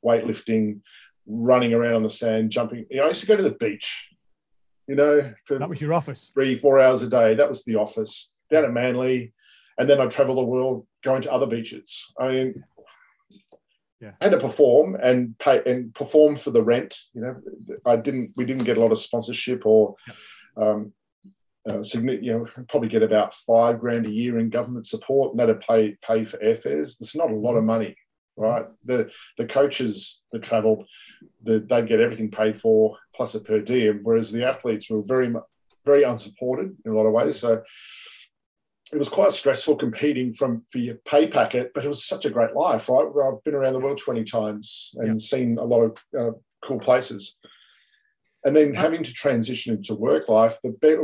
[0.04, 0.82] weightlifting,
[1.28, 2.86] running around on the sand, jumping.
[2.90, 4.10] You know, I used to go to the beach.
[4.88, 6.32] You know, for that was your office.
[6.34, 7.34] Three, four hours a day.
[7.34, 9.34] That was the office down at Manly
[9.78, 12.14] and then I'd travel the world going to other beaches.
[12.20, 12.64] I mean,
[14.02, 14.12] yeah.
[14.22, 16.98] I had to perform and pay and perform for the rent.
[17.14, 17.36] You know,
[17.86, 18.32] I didn't.
[18.38, 19.96] We didn't get a lot of sponsorship or.
[20.08, 20.14] Yeah.
[20.64, 20.94] Um,
[21.68, 25.60] uh, you know, probably get about five grand a year in government support, and that'd
[25.62, 27.02] pay pay for airfares.
[27.02, 27.96] It's not a lot of money,
[28.38, 28.66] right?
[28.84, 30.86] The the coaches that travelled,
[31.44, 35.34] the, they'd get everything paid for plus a per diem, whereas the athletes were very
[35.86, 37.40] very unsupported in a lot of ways.
[37.40, 37.64] So
[38.94, 42.30] it was quite stressful competing from for your pay packet, but it was such a
[42.30, 43.06] great life, right?
[43.06, 45.18] I've been around the world 20 times and yeah.
[45.18, 46.32] seen a lot of uh,
[46.62, 47.38] cool places.
[48.44, 51.04] And then having to transition into work life, the better,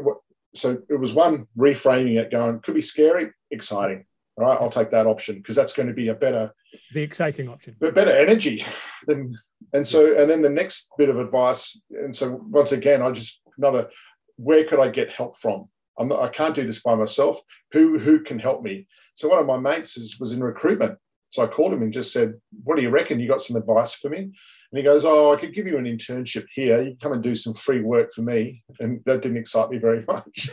[0.53, 4.05] so it was one reframing it going, could be scary, exciting,
[4.41, 4.57] right?
[4.59, 6.53] I'll take that option because that's going to be a better,
[6.93, 8.65] the exciting option, but better energy
[9.07, 9.37] than
[9.73, 13.41] And so, and then the next bit of advice, and so once again, I just
[13.57, 13.89] another,
[14.35, 15.69] where could I get help from?
[15.97, 17.39] I'm not, I can't do this by myself.
[17.73, 18.87] Who who can help me?
[19.13, 20.97] So one of my mates is, was in recruitment.
[21.29, 22.33] So I called him and just said,
[22.63, 23.19] "What do you reckon?
[23.19, 24.31] You got some advice for me?"
[24.71, 26.81] And he goes, "Oh, I could give you an internship here.
[26.81, 30.03] You come and do some free work for me." And that didn't excite me very
[30.07, 30.49] much.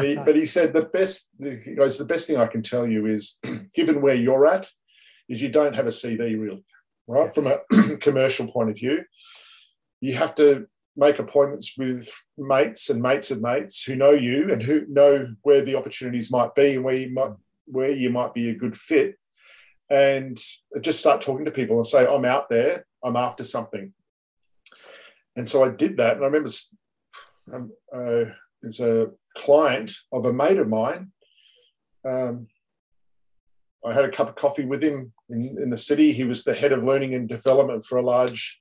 [0.00, 1.30] he, but he said the best.
[1.38, 3.38] He goes, "The best thing I can tell you is,
[3.74, 4.70] given where you're at,
[5.28, 6.64] is you don't have a CV really,
[7.06, 7.34] right?
[7.34, 7.58] From a
[7.98, 9.04] commercial point of view,
[10.00, 14.62] you have to make appointments with mates and mates of mates who know you and
[14.62, 17.32] who know where the opportunities might be and where you might
[17.66, 19.14] where you might be a good fit
[19.88, 20.38] and
[20.80, 23.92] just start talking to people and say i'm out there i'm after something
[25.36, 26.50] and so i did that and i remember
[27.52, 28.24] um, uh,
[28.66, 31.10] as a client of a mate of mine
[32.08, 32.46] um,
[33.86, 36.54] i had a cup of coffee with him in, in, the city he was the
[36.54, 38.60] head of learning and development for a large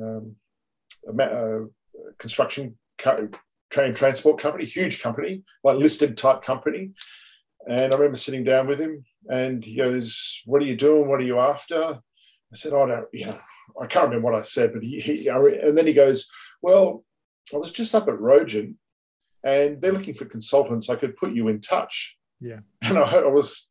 [0.00, 0.36] um,
[2.18, 6.90] construction train transport company, huge company, like listed type company.
[7.68, 11.08] And I remember sitting down with him and he goes, What are you doing?
[11.08, 12.00] What are you after?
[12.52, 13.38] I said, I don't, you know,
[13.80, 16.30] I can't remember what I said, but he, he and then he goes,
[16.62, 17.04] Well,
[17.54, 18.74] I was just up at Rogen
[19.44, 20.88] and they're looking for consultants.
[20.88, 22.16] I could put you in touch.
[22.40, 22.60] Yeah.
[22.82, 23.68] And I, I was,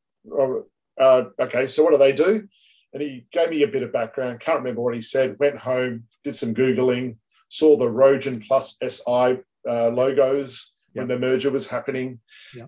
[0.99, 2.47] uh, okay, so what do they do?
[2.93, 4.39] And he gave me a bit of background.
[4.39, 5.37] Can't remember what he said.
[5.39, 7.17] Went home, did some Googling,
[7.49, 12.19] saw the Rogen plus SI uh, logos when the merger was happening,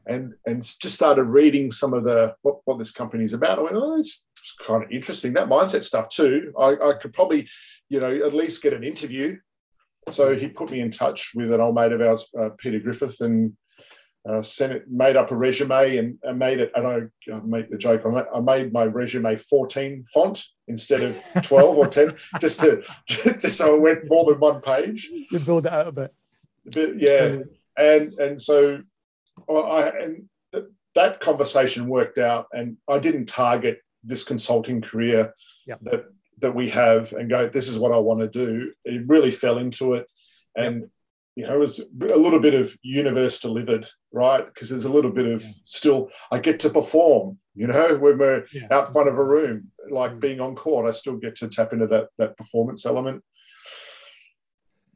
[0.06, 3.58] and and just started reading some of the what, what this company is about.
[3.58, 4.02] I went, oh,
[4.50, 5.34] it's kind of interesting.
[5.34, 6.54] That mindset stuff too.
[6.58, 7.48] I, I could probably,
[7.90, 9.38] you know, at least get an interview.
[10.12, 13.22] So he put me in touch with an old mate of ours, uh, Peter Griffith,
[13.22, 13.56] and
[14.28, 16.72] uh, sent it, made up a resume and, and made it.
[16.76, 18.02] And I, I make the joke.
[18.06, 22.84] I made, I made my resume 14 font instead of 12 or 10, just to
[23.08, 25.10] just so it went more than one page.
[25.32, 26.14] You build it out a bit.
[26.68, 27.36] A bit yeah,
[27.78, 28.82] and and so
[29.50, 30.30] I and
[30.96, 35.34] that conversation worked out, and I didn't target this consulting career
[35.68, 35.80] yep.
[35.84, 36.06] that
[36.40, 37.50] that we have and go.
[37.50, 38.72] This is what I want to do.
[38.86, 40.12] It really fell into it,
[40.56, 40.82] and.
[40.82, 40.90] Yep
[41.36, 44.46] you know, it was a little bit of universe delivered, right?
[44.46, 48.46] Because there's a little bit of still, I get to perform, you know, when we're
[48.52, 48.68] yeah.
[48.72, 50.20] out front of a room, like mm.
[50.20, 53.24] being on court, I still get to tap into that that performance element.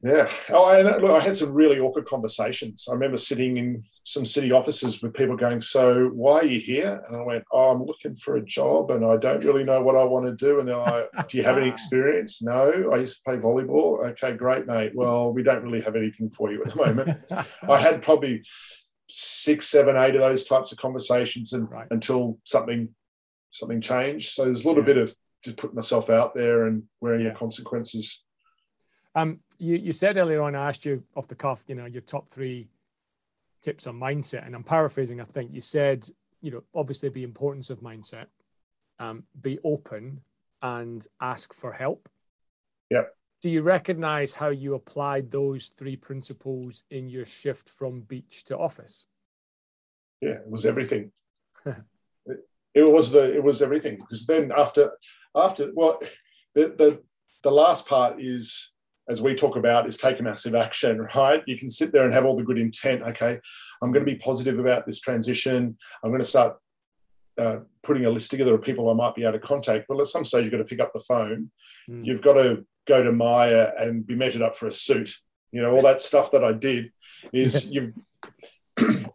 [0.04, 0.30] Yeah.
[0.50, 2.88] Oh, and look, I had some really awkward conversations.
[2.90, 7.02] I remember sitting in some city offices with people going, "So, why are you here?"
[7.08, 9.96] And I went, "Oh, I'm looking for a job, and I don't really know what
[9.96, 13.20] I want to do." And they're like, "Do you have any experience?" No, I used
[13.20, 14.06] to play volleyball.
[14.10, 14.92] Okay, great, mate.
[14.94, 17.20] Well, we don't really have anything for you at the moment.
[17.70, 18.44] I had probably
[19.08, 21.88] six, seven, eight of those types of conversations, and right.
[21.92, 22.94] until something
[23.52, 24.34] something changed.
[24.34, 24.94] So there's a little yeah.
[24.94, 27.30] bit of just putting myself out there and wearing yeah.
[27.30, 28.24] the consequences.
[29.16, 32.02] Um, you, you said earlier on, I asked you off the cuff, you know, your
[32.02, 32.68] top three
[33.62, 34.46] tips on mindset.
[34.46, 36.06] And I'm paraphrasing, I think you said,
[36.42, 38.26] you know, obviously the importance of mindset,
[39.00, 40.22] um, be open
[40.62, 42.10] and ask for help.
[42.90, 43.16] Yep.
[43.42, 48.58] Do you recognize how you applied those three principles in your shift from beach to
[48.58, 49.08] office?
[50.22, 51.12] Yeah, it was everything.
[51.66, 51.76] it,
[52.74, 54.92] it was the it was everything because then after
[55.36, 56.02] after well
[56.56, 57.04] the the
[57.44, 58.73] the last part is
[59.10, 61.44] as we talk about, is take a massive action, right?
[61.46, 63.02] You can sit there and have all the good intent.
[63.02, 63.40] Okay,
[63.82, 65.78] I'm going to be positive about this transition.
[66.04, 66.58] I'm going to start
[67.38, 69.90] uh, putting a list together of people I might be able to contact.
[69.90, 71.52] Well, at some stage, you've got to pick up the phone.
[71.90, 72.06] Mm.
[72.06, 75.16] You've got to go to Myer and be measured up for a suit.
[75.52, 76.92] You know, all that stuff that I did
[77.32, 77.94] is you.
[78.78, 79.10] and,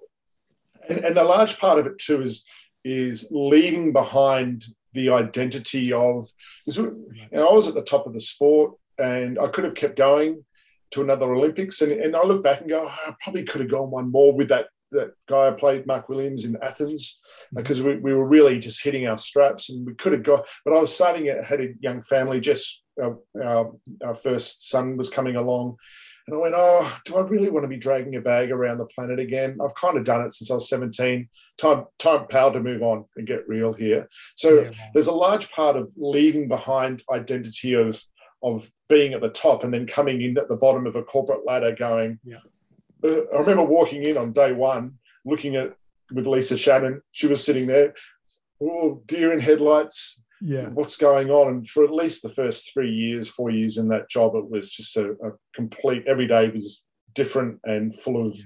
[0.88, 2.44] and a large part of it too is
[2.84, 6.28] is leaving behind the identity of.
[6.66, 9.96] You know, I was at the top of the sport and I could have kept
[9.96, 10.44] going
[10.92, 11.82] to another Olympics.
[11.82, 14.32] And, and I look back and go, oh, I probably could have gone one more
[14.32, 17.20] with that that guy I played, Mark Williams, in Athens,
[17.52, 18.02] because mm-hmm.
[18.02, 20.46] we, we were really just hitting our straps and we could have got.
[20.64, 23.72] But I was starting, I had a young family, just our, our,
[24.04, 25.76] our first son was coming along.
[26.26, 28.86] And I went, oh, do I really want to be dragging a bag around the
[28.86, 29.56] planet again?
[29.62, 31.26] I've kind of done it since I was 17.
[31.56, 34.08] Time, time, power to move on and get real here.
[34.36, 34.70] So yeah.
[34.92, 38.02] there's a large part of leaving behind identity of
[38.42, 41.46] of being at the top and then coming in at the bottom of a corporate
[41.46, 42.38] ladder going yeah.
[43.04, 45.74] Uh, i remember walking in on day one looking at
[46.12, 47.94] with lisa shannon she was sitting there
[48.62, 52.90] oh deer in headlights yeah what's going on and for at least the first three
[52.90, 56.84] years four years in that job it was just a, a complete every day was
[57.14, 58.44] different and full of yeah.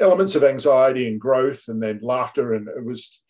[0.00, 3.22] Elements of anxiety and growth and then laughter and it was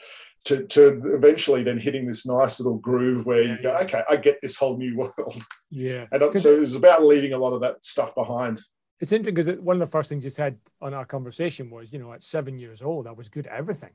[0.46, 4.40] to, to eventually then hitting this nice little groove where you go, okay, I get
[4.40, 5.44] this whole new world.
[5.70, 6.06] Yeah.
[6.12, 8.62] And so it was about leaving a lot of that stuff behind.
[9.00, 11.98] It's interesting because one of the first things you said on our conversation was, you
[11.98, 13.90] know, at seven years old, I was good at everything.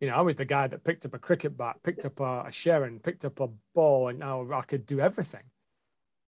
[0.00, 2.40] You know, I was the guy that picked up a cricket bat, picked up a,
[2.40, 5.44] a Sherrin, picked up a ball, and now I could do everything.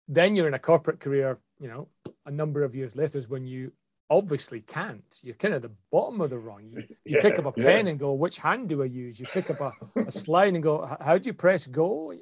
[0.07, 1.89] Then you're in a corporate career, you know,
[2.25, 3.73] a number of years later is when you
[4.11, 5.21] obviously can't.
[5.23, 6.69] You're kind of the bottom of the rung.
[6.71, 7.65] You, you yeah, pick up a yeah.
[7.65, 9.19] pen and go, which hand do I use?
[9.21, 9.73] You pick up a,
[10.07, 12.15] a slide and go, how do you press go?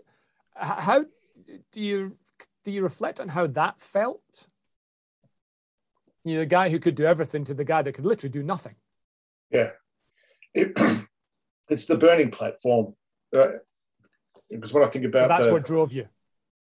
[0.54, 1.04] How
[1.72, 2.16] do you
[2.64, 4.46] do you reflect on how that felt?
[6.24, 8.42] You know, the guy who could do everything to the guy that could literally do
[8.42, 8.76] nothing.
[9.50, 9.70] Yeah,
[10.54, 10.72] it,
[11.68, 12.94] it's the burning platform.
[13.36, 13.48] Uh,
[14.50, 16.08] because when I think about that's the, what drove you.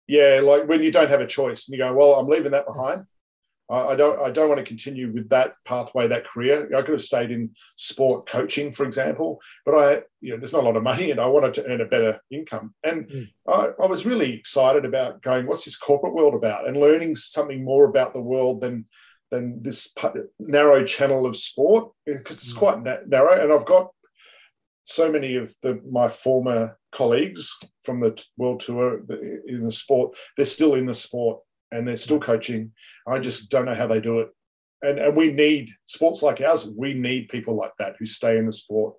[0.08, 2.66] Yeah, like when you don't have a choice and you go, well, I'm leaving that
[2.66, 3.06] behind.
[3.72, 6.70] I, don't I don't want to continue with that pathway, that career.
[6.76, 10.64] I could have stayed in sport coaching, for example, but I, you know, there's not
[10.64, 12.74] a lot of money and I wanted to earn a better income.
[12.84, 13.30] And mm.
[13.48, 16.68] I, I, was really excited about going, what's this corporate world about?
[16.68, 18.86] And learning something more about the world than
[19.30, 19.94] than this
[20.40, 22.58] narrow channel of sport because it's mm.
[22.58, 23.42] quite na- narrow.
[23.42, 23.90] And I've got
[24.84, 29.02] so many of the, my former colleagues from the world tour
[29.48, 31.40] in the sport, they're still in the sport
[31.72, 32.72] and they're still coaching.
[33.08, 34.30] I just don't know how they do it.
[34.82, 36.72] And, and we need sports like ours.
[36.76, 38.96] We need people like that who stay in the sport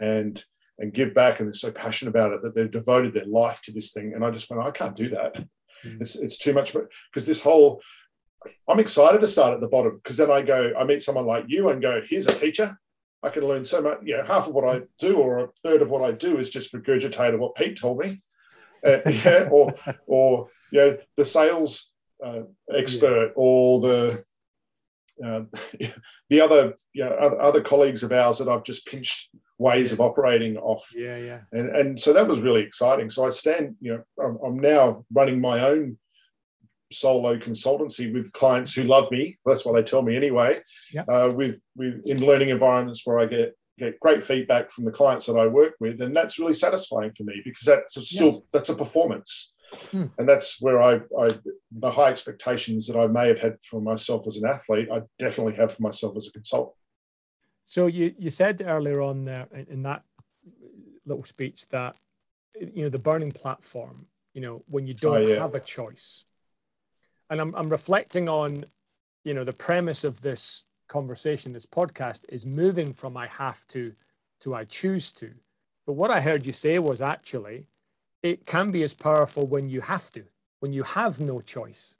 [0.00, 0.42] and
[0.78, 1.40] and give back.
[1.40, 4.12] And they're so passionate about it that they've devoted their life to this thing.
[4.14, 5.36] And I just went, I can't do that.
[5.84, 6.00] Mm.
[6.00, 6.72] It's, it's too much.
[6.72, 7.82] Because this whole,
[8.68, 11.44] I'm excited to start at the bottom because then I go, I meet someone like
[11.48, 12.78] you and go, here's a teacher.
[13.22, 13.98] I can learn so much.
[14.02, 16.50] You know, half of what I do or a third of what I do is
[16.50, 18.16] just regurgitate what Pete told me.
[18.86, 19.74] Uh, yeah, or
[20.06, 21.92] or you know the sales
[22.24, 22.42] uh,
[22.74, 23.32] expert yeah.
[23.36, 24.24] or the
[25.24, 25.42] uh,
[26.30, 27.10] the other you know,
[27.40, 29.94] other colleagues of ours that I've just pinched ways yeah.
[29.94, 30.88] of operating off.
[30.94, 31.40] Yeah, yeah.
[31.52, 33.10] And and so that was really exciting.
[33.10, 35.98] So I stand, you know, I'm, I'm now running my own
[36.90, 39.38] solo consultancy with clients who love me.
[39.44, 40.60] That's what they tell me anyway.
[40.92, 41.02] Yeah.
[41.02, 45.26] Uh, with with in learning environments where I get get great feedback from the clients
[45.26, 48.40] that I work with, and that's really satisfying for me because that's still yes.
[48.52, 49.54] that's a performance.
[49.90, 50.06] Hmm.
[50.18, 51.30] And that's where I, I,
[51.70, 55.54] the high expectations that I may have had for myself as an athlete, I definitely
[55.54, 56.76] have for myself as a consultant.
[57.64, 60.02] So you, you said earlier on there in that
[61.04, 61.96] little speech that,
[62.58, 65.40] you know, the burning platform, you know, when you don't oh, yeah.
[65.40, 66.24] have a choice.
[67.28, 68.64] And I'm, I'm reflecting on,
[69.24, 73.92] you know, the premise of this conversation, this podcast is moving from I have to
[74.40, 75.34] to I choose to.
[75.86, 77.66] But what I heard you say was actually,
[78.22, 80.24] it can be as powerful when you have to,
[80.60, 81.96] when you have no choice.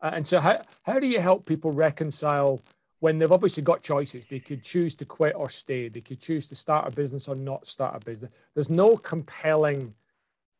[0.00, 2.60] Uh, and so, how, how do you help people reconcile
[3.00, 4.26] when they've obviously got choices?
[4.26, 7.34] They could choose to quit or stay, they could choose to start a business or
[7.34, 8.30] not start a business.
[8.54, 9.94] There's no compelling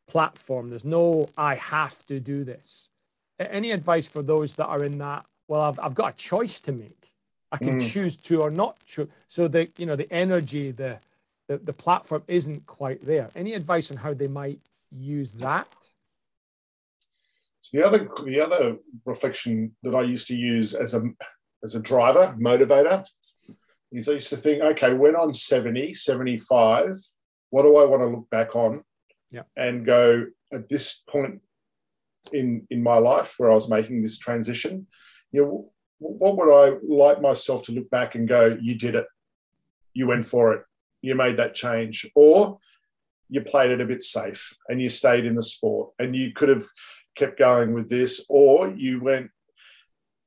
[0.09, 2.90] platform, there's no, I have to do this.
[3.38, 5.26] Any advice for those that are in that?
[5.49, 7.12] Well, I've, I've got a choice to make.
[7.53, 7.92] I can mm.
[7.92, 9.09] choose to or not choose.
[9.28, 10.99] So the you know the energy, the
[11.49, 13.30] the, the platform isn't quite there.
[13.34, 15.68] Any advice on how they might use that?
[17.61, 21.03] So the other the other reflection that I used to use as a
[21.64, 23.05] as a driver, motivator,
[23.90, 26.97] is I used to think, okay, when I'm 70, 75,
[27.51, 28.84] what do I want to look back on
[29.30, 29.42] yeah.
[29.57, 31.40] and go at this point
[32.32, 34.86] in in my life where I was making this transition,
[35.32, 39.07] you know, what would I like myself to look back and go, you did it,
[39.94, 40.62] you went for it,
[41.07, 42.59] you made that change, or
[43.28, 46.48] you played it a bit safe and you stayed in the sport and you could
[46.48, 46.64] have
[47.16, 49.30] kept going with this, or you went,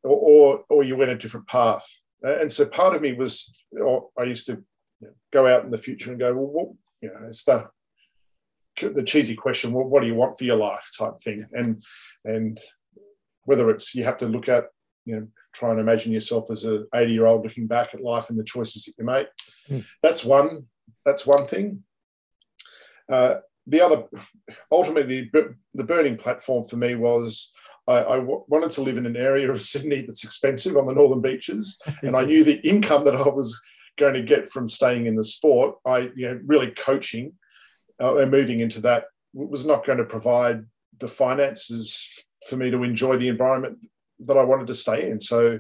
[0.04, 1.86] or or, or you went a different path.
[2.22, 3.54] And so part of me was,
[4.20, 4.64] I used to
[5.32, 6.68] go out in the future and go, well, what,
[7.02, 7.68] you know, it's the
[8.82, 11.84] the cheesy question, well, what do you want for your life type thing, and
[12.24, 12.60] and
[13.44, 14.66] whether it's you have to look at
[15.06, 18.30] you know try and imagine yourself as a 80 year old looking back at life
[18.30, 19.28] and the choices that you make
[19.70, 19.84] mm.
[20.02, 20.66] that's one
[21.06, 21.84] that's one thing
[23.12, 23.36] uh,
[23.68, 24.04] the other
[24.72, 27.52] ultimately the burning platform for me was
[27.88, 30.94] I, I w- wanted to live in an area of sydney that's expensive on the
[30.94, 33.60] northern beaches and i knew the income that i was
[33.98, 37.34] going to get from staying in the sport i you know really coaching
[38.02, 40.66] uh, and moving into that was not going to provide
[41.00, 43.78] the finances for me to enjoy the environment
[44.26, 45.20] that I wanted to stay in.
[45.20, 45.60] So,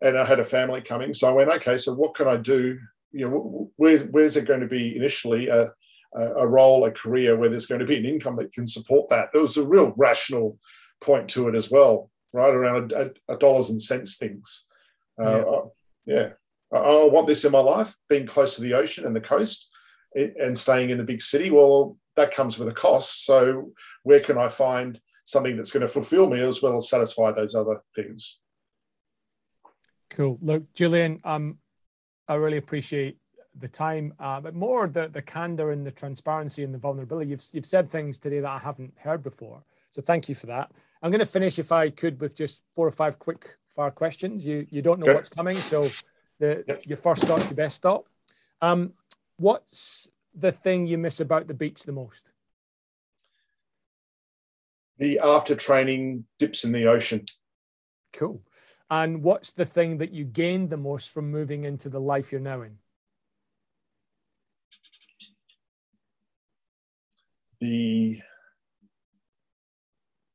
[0.00, 2.78] and I had a family coming, so I went, okay, so what can I do?
[3.12, 5.72] You know, where, where's it going to be initially a,
[6.14, 9.30] a role, a career where there's going to be an income that can support that?
[9.32, 10.58] There was a real rational
[11.00, 14.64] point to it as well, right around a, a dollars and cents things.
[15.20, 15.44] Uh, yeah.
[15.44, 15.60] I,
[16.06, 16.28] yeah.
[16.72, 19.68] I, I want this in my life, being close to the ocean and the coast.
[20.14, 23.24] and staying in a big city, well, that comes with a cost.
[23.24, 23.72] So
[24.02, 27.54] where can I find something that's going to fulfill me as well as satisfy those
[27.54, 28.40] other things?
[30.08, 30.38] Cool.
[30.40, 31.58] Look, Julien, um,
[32.26, 33.18] I really appreciate
[33.58, 37.30] the time, uh, but more the the candor and the transparency and the vulnerability.
[37.30, 40.70] You've you've said things today that I haven't heard before, so thank you for that.
[41.02, 44.46] I'm going to finish, if I could, with just four or five quick fire questions.
[44.46, 45.14] You you don't know okay.
[45.14, 45.82] what's coming, so
[46.38, 46.80] the yep.
[46.86, 48.06] your first thought, your best thought.
[48.62, 48.94] Um,
[49.36, 52.30] what's the thing you miss about the beach the most?
[54.98, 57.24] The after training dips in the ocean.
[58.12, 58.42] Cool.
[58.90, 62.40] And what's the thing that you gained the most from moving into the life you're
[62.40, 62.78] now in?
[67.60, 68.22] The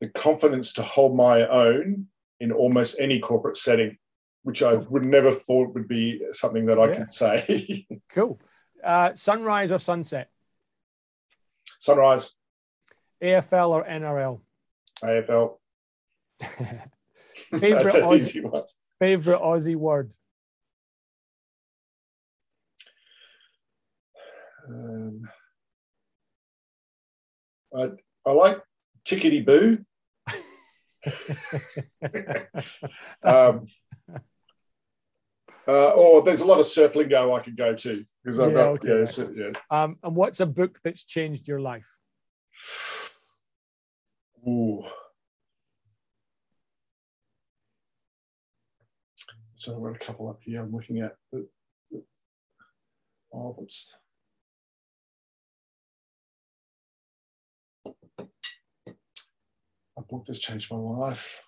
[0.02, 2.08] the confidence to hold my own
[2.42, 3.98] in almost any corporate setting,
[4.44, 6.96] which I would never thought would be something that I yeah.
[6.96, 7.88] could say.
[8.10, 8.42] cool.
[8.84, 10.30] Uh, sunrise or sunset?
[11.80, 12.36] Sunrise.
[13.22, 14.42] AFL or NRL?
[15.02, 15.58] AFL.
[17.60, 18.64] favorite Aussie,
[19.00, 20.14] favorite Aussie word?
[24.68, 25.30] Um,
[27.76, 27.90] I,
[28.26, 28.62] I like
[29.06, 29.84] tickety boo.
[33.24, 33.66] um,
[35.68, 38.58] uh, or there's a lot of surf lingo I could go to because I've yeah,
[38.58, 39.00] got okay.
[39.00, 39.52] yeah, so, yeah.
[39.70, 41.90] Um, and what's a book that's changed your life?
[44.48, 44.84] Ooh.
[49.56, 50.62] So I've got a couple up here.
[50.62, 51.16] I'm looking at.
[53.34, 53.98] Oh, what's
[59.98, 61.42] a book that's changed my life?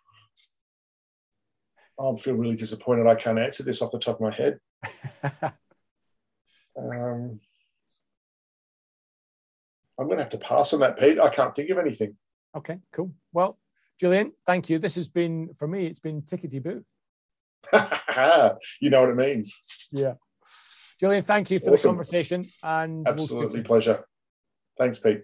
[1.99, 4.59] I feel really disappointed I can't answer this off the top of my head.
[6.77, 7.39] um,
[9.97, 11.19] I'm going to have to pass on that, Pete.
[11.19, 12.17] I can't think of anything.
[12.55, 13.11] Okay, cool.
[13.33, 13.59] Well,
[13.99, 14.79] Julien, thank you.
[14.79, 16.83] This has been, for me, it's been tickety boo.
[18.81, 19.59] you know what it means.
[19.91, 20.13] Yeah.
[20.99, 21.89] Julien, thank you for awesome.
[21.89, 22.43] the conversation.
[22.63, 24.05] And absolutely we'll pleasure.
[24.77, 25.23] Thanks, Pete.